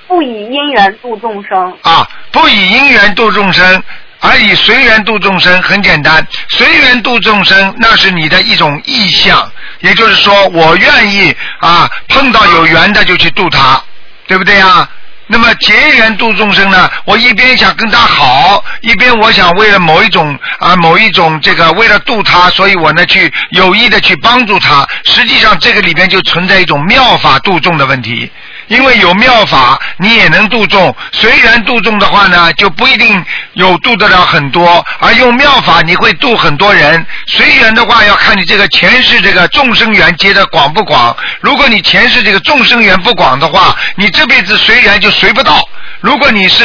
[0.06, 1.78] 不以因缘度众生。
[1.80, 3.82] 啊，不以因缘度众生，
[4.20, 5.62] 而以随缘度众生。
[5.62, 9.50] 很简单，随缘度众生，那是你的一种意向，
[9.80, 13.82] 也就是说，我愿意啊，碰到有缘的就去度他，
[14.26, 14.86] 对不对呀？
[15.30, 16.90] 那么结缘度众生呢？
[17.04, 24.86] 我一边想跟他好，一边我想为了某一种啊某一种这个为了度他，所以我呢去有意的去帮助他。
[25.04, 28.30] 实际上这个里边就存在一种妙法度众的问题。
[28.68, 30.94] 因为有妙法，你也能度众。
[31.12, 37.04] 虽然度众的话呢，就不一定有度得了很多，而用妙法你会度很多人。
[37.26, 41.16] 随缘的话，要看你这个前世这个众生缘结的广不广。
[41.40, 45.60] 如果你前世这个众生缘不广的话，你这辈子随缘就随不到。
[46.00, 46.64] 如果你是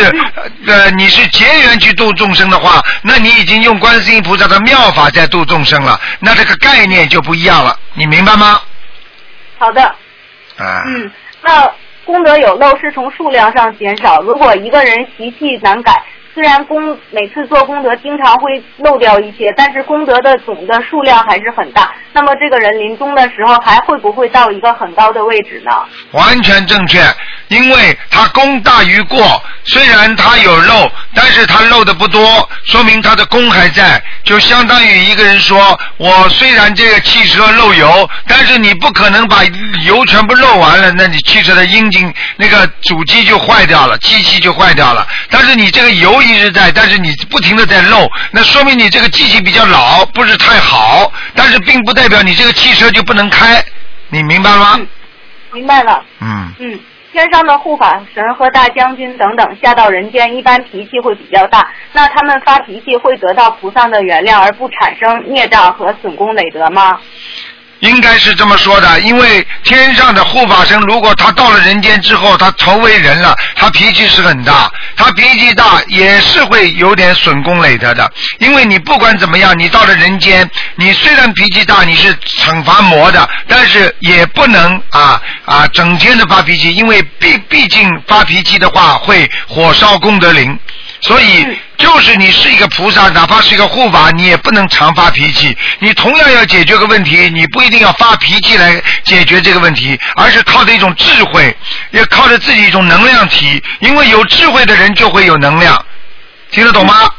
[0.68, 8.62] 呃你是结缘去度众生的话，那你已经用观世音菩萨的妙法在度众生了，那这个概念就不一样了，你明白吗？
[9.58, 9.82] 好的，
[10.58, 11.72] 啊，嗯，那
[12.06, 14.22] 功德有漏是从数量上减少。
[14.22, 21.94] 如果一个人习气难改，虽然功每次做功德经常会漏掉一些，但是功德的总的数量还是很大。
[22.14, 25.72] 那么这个人临终的时候还会不会到一个很高的位置呢？
[26.12, 27.04] 完全正确，
[27.48, 39.44] 因为他功大于过，虽然他有漏，但是他漏的不多，说明他的功还在，就相当于一个人说，我虽然这个汽车漏油，但是你不可能把
[39.86, 45.08] 油全部漏完了，那你汽车的阴茎那个主机就坏掉了，机器就坏掉了。
[45.30, 53.64] 但是你这个油一直在，但是你不停的在漏，那说明你这个机器比较老，不是太好，但是并不代表你这个汽车就不能开，
[54.10, 54.80] 你明白吗？
[55.52, 56.04] 明白了。
[56.20, 56.52] 嗯。
[56.60, 56.80] 嗯，
[57.12, 61.68] 天上的护法神和大将军等等下到人间，一般脾气会比较大。
[61.92, 67.00] 那他们发脾气会得到菩萨的原谅，而不产生孽障和损功累德吗？
[67.84, 78.10] 应该是这么说的，因为天上的护法神，如果他到了人间之后，他投为人了，他脾气是很大，他脾气大也是会有点损功累德的。
[78.40, 90.58] 因为你不管怎么样，你到了人间，你虽然脾气大，你是惩罚魔的，但是也不能啊啊整天的发脾气，因为毕毕竟发脾气的话会火烧功德林。
[91.02, 91.46] 所以，
[91.84, 95.56] 就是你是一个菩萨，哪怕是一个护法，你也不能常发脾气。
[95.80, 101.54] 你同样要解决个问题，你不一定要发脾气来解决这个问题，而是靠着一种智慧，
[101.92, 103.62] 也靠着自己一种能量体。
[103.82, 105.86] 因为有智慧的人就会有能量，
[106.52, 107.12] 听得懂吗？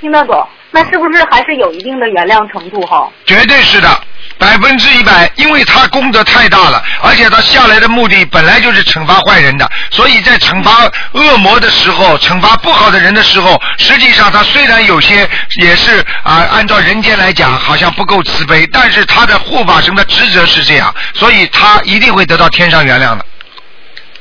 [0.00, 0.48] 听得懂？
[0.78, 3.10] 那是不是还是有一定的原谅程度哈？
[3.26, 4.00] 绝对是的，
[4.38, 15.28] 百分之一百，因为他功德太大了，而且他下来的目的本来就是惩罚坏人的，所以在惩罚恶魔的时候，惩罚不好的人的时候，实际上他虽然有些
[15.60, 23.26] 也是啊，按照人间来讲好像不够慈悲，但是他的护法神的职责是这样，所以他一定会得到天上原谅的。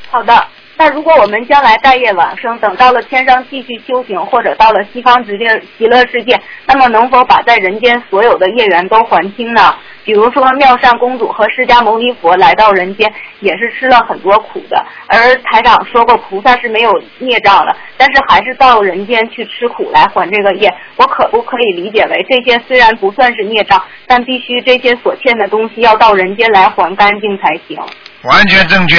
[0.09, 0.47] 好的。
[0.77, 9.75] 那如果我们将来待业往生，等到了天上继续修行，或者到了西方极乐极乐世界，那么能否把在人间所有的业缘都还清呢？
[10.05, 13.11] 比如说妙善公主和释迦牟尼佛来到人间，
[13.41, 20.73] 也是吃了很多苦的，而台长说过菩萨是没有孽障的，但是还是到人间去吃苦来还这个业。
[20.95, 27.77] 我可不可以理解为这些虽然不算是孽障，但必须这些所欠的东西要到人间来还干净才行？
[28.23, 28.97] 完全正确。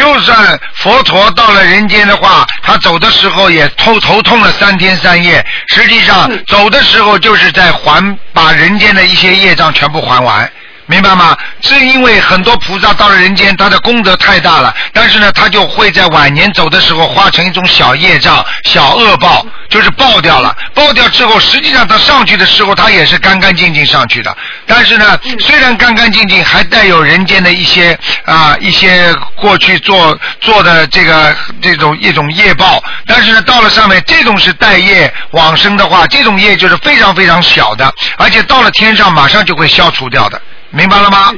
[0.00, 5.44] 就算佛陀到了人间的话，他走的时候也头头痛了三天三夜。
[5.68, 10.50] 实际上，走的时候就是在还把人间的一些业障全部还完。
[10.90, 11.36] 明白吗？
[11.60, 20.52] 是因为很多菩萨到了人间，他的功德太大了，但是呢，他就会在晚年走的时候化成一种小业障、小恶报，就是爆掉了。
[20.74, 24.36] 爆掉之后，实际上他上去的时候，他也是干干净净上去的。
[24.66, 32.82] 但是呢，虽然干干净净，还带有人间的一些啊一些过去做做的这个这种一种业报。
[33.06, 40.40] 但是呢，到了上面，这种是带业往生的话，这种业就是非常非常小的，而且到了天上马上就会消除掉的。
[40.70, 41.32] 明白了吗？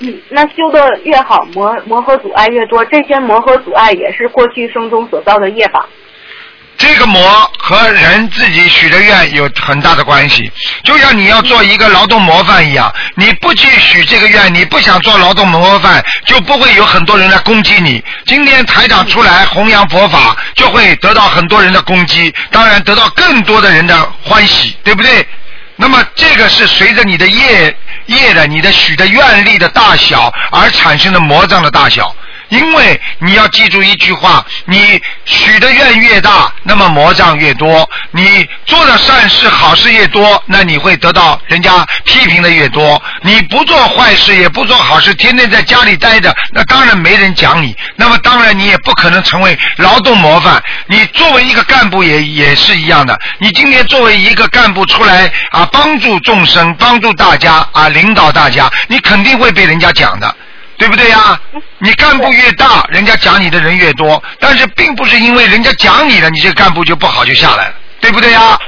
[0.00, 5.86] 嗯，那修的越好，磨磨合阻碍越多，这些磨合阻碍也是过去生中所造的业吧？
[6.78, 7.22] 这个魔
[7.58, 10.50] 和人自己许的愿有很大的关系，
[10.82, 18.02] 就像你要做一个劳动模范一样，你不去许这个愿，你不想做劳动模范，就不会有很多人来攻击你。
[18.24, 25.28] 今天台长出来弘扬佛法，就会得到很多人的攻击，当然得到更多的人的欢喜，对不对？
[25.80, 27.74] 那么这个是随着你的业
[28.04, 32.14] 业的、你的许的愿力的大小而产生的魔障的大小。
[32.50, 43.02] 因为你要记住一句话：你许的愿越大，那么魔障越多；你做的善事、好事越多，那你会得到人家批评的越多。
[43.22, 47.74] 你不做坏事，也不做好事，天天在家里待着，那当然没人讲你。
[47.96, 50.62] 那么当然你也不可能成为劳动模范。
[50.86, 53.18] 你作为一个干部也也是一样的。
[53.38, 60.34] 你今天作为一个干部出来啊，帮助众生，帮助大家啊，领导大家，你肯定会被人家讲的。
[60.80, 61.38] 对不对呀？
[61.78, 68.58] 你干部越大，人家讲你的人越多，但是并不是因为人家讲你了，你这个干部就不好就下来了，对不对呀？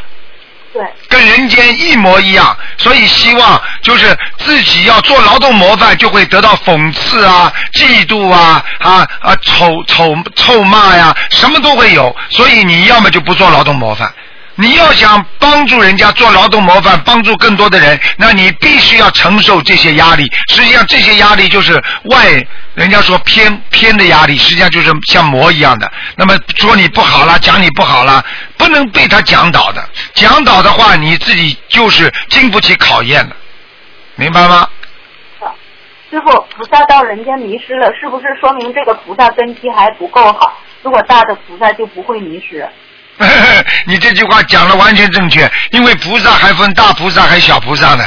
[0.75, 0.83] 对。
[1.09, 12.15] 跟人间一模一样，所以希望就是自己要做劳动模范，就会得到讽刺啊、嫉妒啊、啊啊丑丑臭骂呀，什么都会有。
[12.29, 14.13] 所以你要么就不做劳动模范。
[14.57, 20.31] 你要想帮助人家做劳动模范，帮助更多的人，那你必须要承受这些压力。
[20.49, 22.27] 实际上，这些压力就是外
[22.75, 25.91] 人家说偏偏的压力，实际上就是像魔一样的。
[26.17, 28.23] 那么说你不好了，讲你不好了，
[28.59, 29.83] 不能被他讲倒的。
[30.15, 33.37] 讲倒的话，你自己就是经不起考验的，
[34.17, 34.69] 明白吗？
[36.11, 40.59] 师傅，菩萨到人间迷失了，是不是说明这个菩萨根基还不够好？
[40.83, 42.69] 如果大的菩萨就不会迷失。
[43.87, 48.05] 你这句话讲的完全正确，因为菩萨还分大菩萨还小菩萨呢。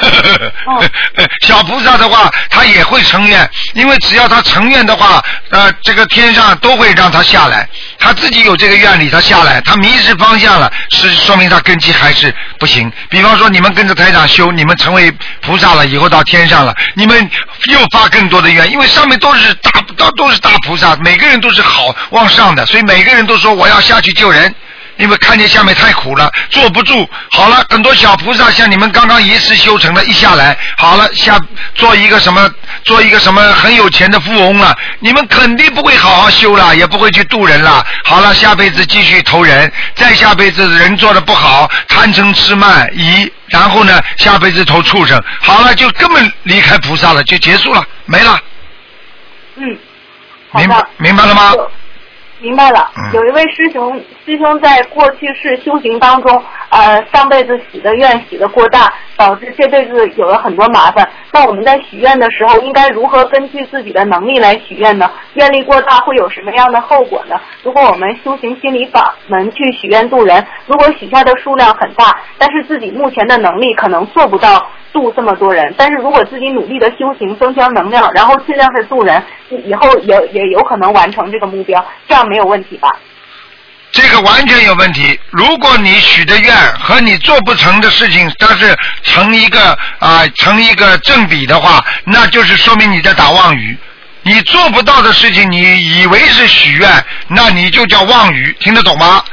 [1.42, 7.68] 小菩萨的话，他也会成愿，因为只要他成愿的话，呃，这个天上都会让他下来。
[7.98, 12.90] 他自己有这个愿力，他下来，他迷失方向了，是说明他根基还是不行。
[13.08, 15.10] 比方说，你们跟着台长修，你们成为
[15.40, 17.30] 菩萨了，以后到天上了，你们
[17.66, 24.54] 又发更多的愿，因为上面都是大都都是大菩萨，每个人都是好往上的，所以每个人都说我要下去救人。
[24.96, 27.08] 因为看见下面太苦了，坐不住。
[27.30, 31.38] 好了，很多小菩萨像你们刚刚一次修成的，一下来，好了，下
[31.76, 32.50] 做一个什么，
[32.82, 34.76] 做一个什么很有钱的富翁了。
[34.98, 37.86] 你们肯定不会好好修了，也不会去渡人了。
[38.02, 45.22] 好了，下辈子继续投人，再下辈子人做的不好，贪嗔痴慢疑，然后呢，下辈子投畜生。
[45.40, 48.36] 好了，就根本离开菩萨了，就结束了，没了。
[49.58, 49.78] 嗯，
[50.54, 51.52] 明白明白了吗？
[52.40, 61.08] 明白了，有一位师兄，师兄在过去世修行当中，呃，上辈子许的愿许的过大，导致这辈子有了很多麻烦。
[61.32, 65.10] 那我们在许愿的时候，应该如何根据自己的能力来许愿呢？
[65.32, 67.40] 愿力过大会有什么样的后果呢？
[67.62, 82.90] 如果我们修行心理法门去许愿度人，如果许下的数量很大，但是自己目前的能力可能做不到度这么多人，但是如果自己努力的修行，增强能量，然后尽量是度人，以后也也有可能完成这个目标，这样没有问题吧？
[83.90, 85.18] 这个完全有问题。
[85.30, 93.76] 如果你许的愿和你做不成的事情，它是成一个啊、成一个正比的话，那就是说明你在打妄语。
[94.22, 99.24] 你做不到的事情，你以为是许愿，那你就叫妄语，听得懂吗？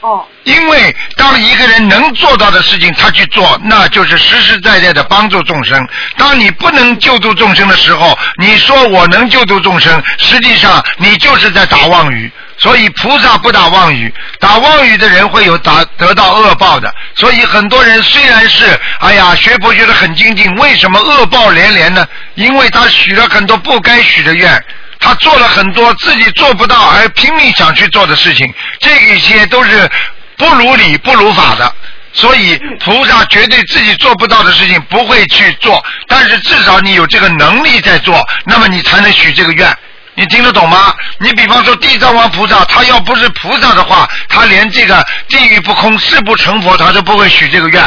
[0.00, 0.26] 哦。
[0.44, 5.86] 因为当一个人能做到的事情，他去做，那就是实实在在的帮助众生。
[6.16, 12.30] 当你不能救度众生的时候，你说我能救度众生，实际上你就是在打妄语。
[12.56, 16.94] 所以菩萨不打妄语，打妄语的人会有打得到恶报的。
[17.16, 22.06] 所以很多人虽然是哎呀学佛学得很精进，为什么恶报连连呢？
[22.34, 24.64] 因为他许了很多不该许的愿。
[25.00, 29.90] 他做了很多自己做不到而拼命想去做的事情，这一些都是
[30.36, 31.74] 不如理不如法的。
[32.12, 39.76] 所以菩萨绝对自己做不到的事情不会去做，但是至少你有这个能力在做，那么你才能许这个愿。
[40.14, 40.94] 你听得懂吗？
[41.18, 47.82] 你比方说地藏王菩萨，他要不是菩萨的话，他连这个地狱不空、誓不成佛，他都不会许这个愿。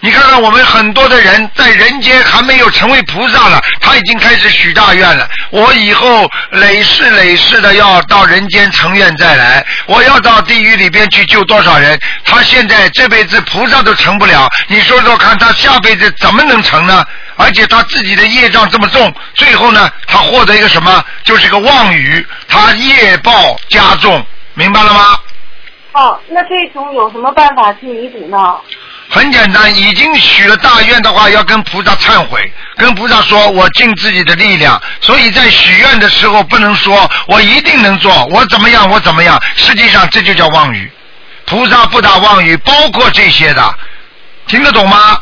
[0.00, 5.28] 你看看我们很多的人在人间还没有成为菩萨了，他已经开始许大愿了。
[5.50, 11.98] 我以后累世累世的要到人间成愿再来，我要到地狱里边去救多少人？
[12.24, 17.04] 他现在这辈子菩萨都成不了，你说说看，他下辈子怎么能成呢？
[17.36, 21.04] 而且他自己的业障这么重，最后呢，他获得一个什么？
[21.24, 24.24] 就是个妄语，他业报加重，
[24.54, 25.18] 明白了吗？
[25.92, 28.54] 哦，那这种有什么办法去弥补呢？
[29.10, 34.80] 很简单，已经许了大愿的话，要跟菩萨忏悔，跟菩萨说，我尽自己的力量。
[35.00, 39.40] 所以在许愿的时候，不能说我一定能做，我怎么样，我怎么样。
[39.56, 40.90] 实际上，这就叫妄语。
[41.46, 43.74] 菩萨不打妄语，包括这些的，
[44.46, 45.18] 听得懂吗？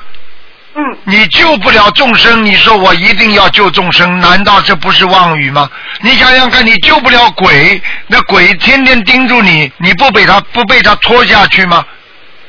[0.75, 0.83] 嗯。
[1.05, 5.71] 你救不了众生，你说我一定要救众生，难道这不是妄语吗？
[6.01, 11.85] 你想想看，你救不了鬼，那鬼天天盯住你，你不被他不被他拖下去吗？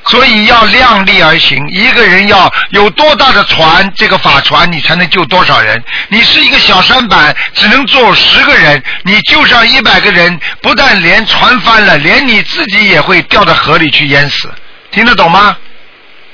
[0.09, 5.83] 所以要量力而行，一个人要有多大的船，这个法船你才能救多少人。
[6.09, 14.49] 你是一个小舢板，只能坐十个人，你救上一百个人，不但连船翻了，连你自己也会掉到河里去淹死。
[14.91, 15.57] 听得懂吗？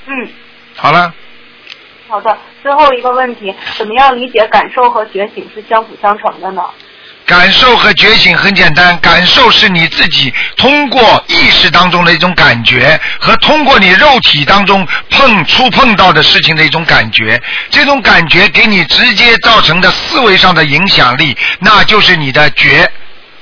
[0.05, 0.13] 嗯，
[0.76, 1.13] 好了，
[2.07, 2.38] 好的。
[2.61, 6.61] 最后一个问题，怎么样理解感受和觉醒是相辅相成的呢？
[7.34, 22.88] 感受和觉醒很简单，感受是你自己通过意识当中的一种感觉，和通过你肉体当中碰触碰到的事情的一种感觉，这种感觉给你直接造成的思维上的影响力，那就是你的觉，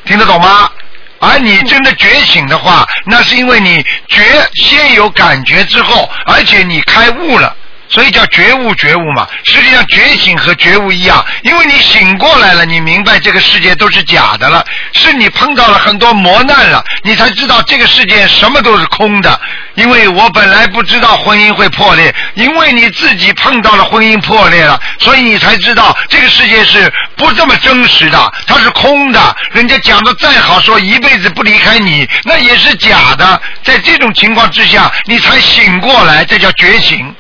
[0.06, 0.72] 听得懂吗？
[1.20, 4.24] 而你真的觉醒的话，那是因为你觉
[4.54, 7.54] 先有感觉之后，而且你开悟了。
[7.92, 9.28] 所以叫觉悟，觉悟嘛。
[9.44, 19.40] 实际上觉醒和觉悟一样，因为你醒过来了，你明白这个世界都是假的了，是你碰到了很多磨难了，你才知道这个世界什么都是空的。
[19.76, 29.36] 因为我本来不知道婚姻会破裂，因为你自己碰到了婚姻破裂了，所以你才知道这个世界是不这么真实的，它是空的。
[29.52, 33.42] 人家讲的再好，说一辈子不离开你，那也是假的。
[33.64, 37.14] 在这种情况之下，你才醒过来，这叫觉醒。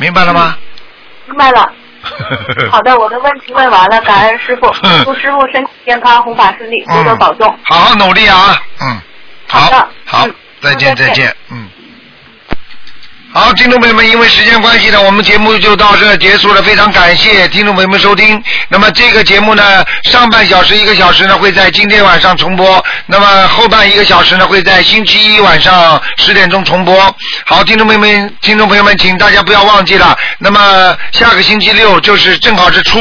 [0.00, 0.56] 明白了吗？
[1.26, 1.70] 明白了。
[2.72, 4.66] 好的，我的问题问完了，感恩师傅，
[5.04, 7.46] 祝师傅身体健康，弘法顺利，多多保重。
[7.64, 8.56] 好好努力啊！
[8.80, 8.98] 嗯，
[9.46, 10.26] 好的，好，
[10.62, 11.68] 再见，再见，嗯。
[13.32, 16.60] 好，听众朋友们，因为时间关系呢，我们节目就到这结束了。
[16.64, 18.42] 非常感谢听众朋友们收听。
[18.68, 27.14] 那么这个节目呢，上半小时一个小时呢会在今天晚上重播，那么后半一个小时呢会在星期一晚上十点钟重播。
[27.46, 30.18] 好，听众朋友们，听众朋友们，请大家不要忘记了。
[30.38, 32.98] 那么下个星期六就是正好是初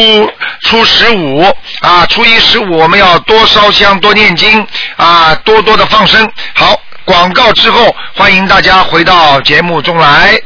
[0.62, 1.44] 初十五
[1.82, 4.64] 啊，初一十五我们要多烧香，多念经
[4.96, 6.32] 啊，多多的放生。
[6.54, 6.80] 好。
[7.10, 10.38] 广告之后，欢迎大家回到节目中来。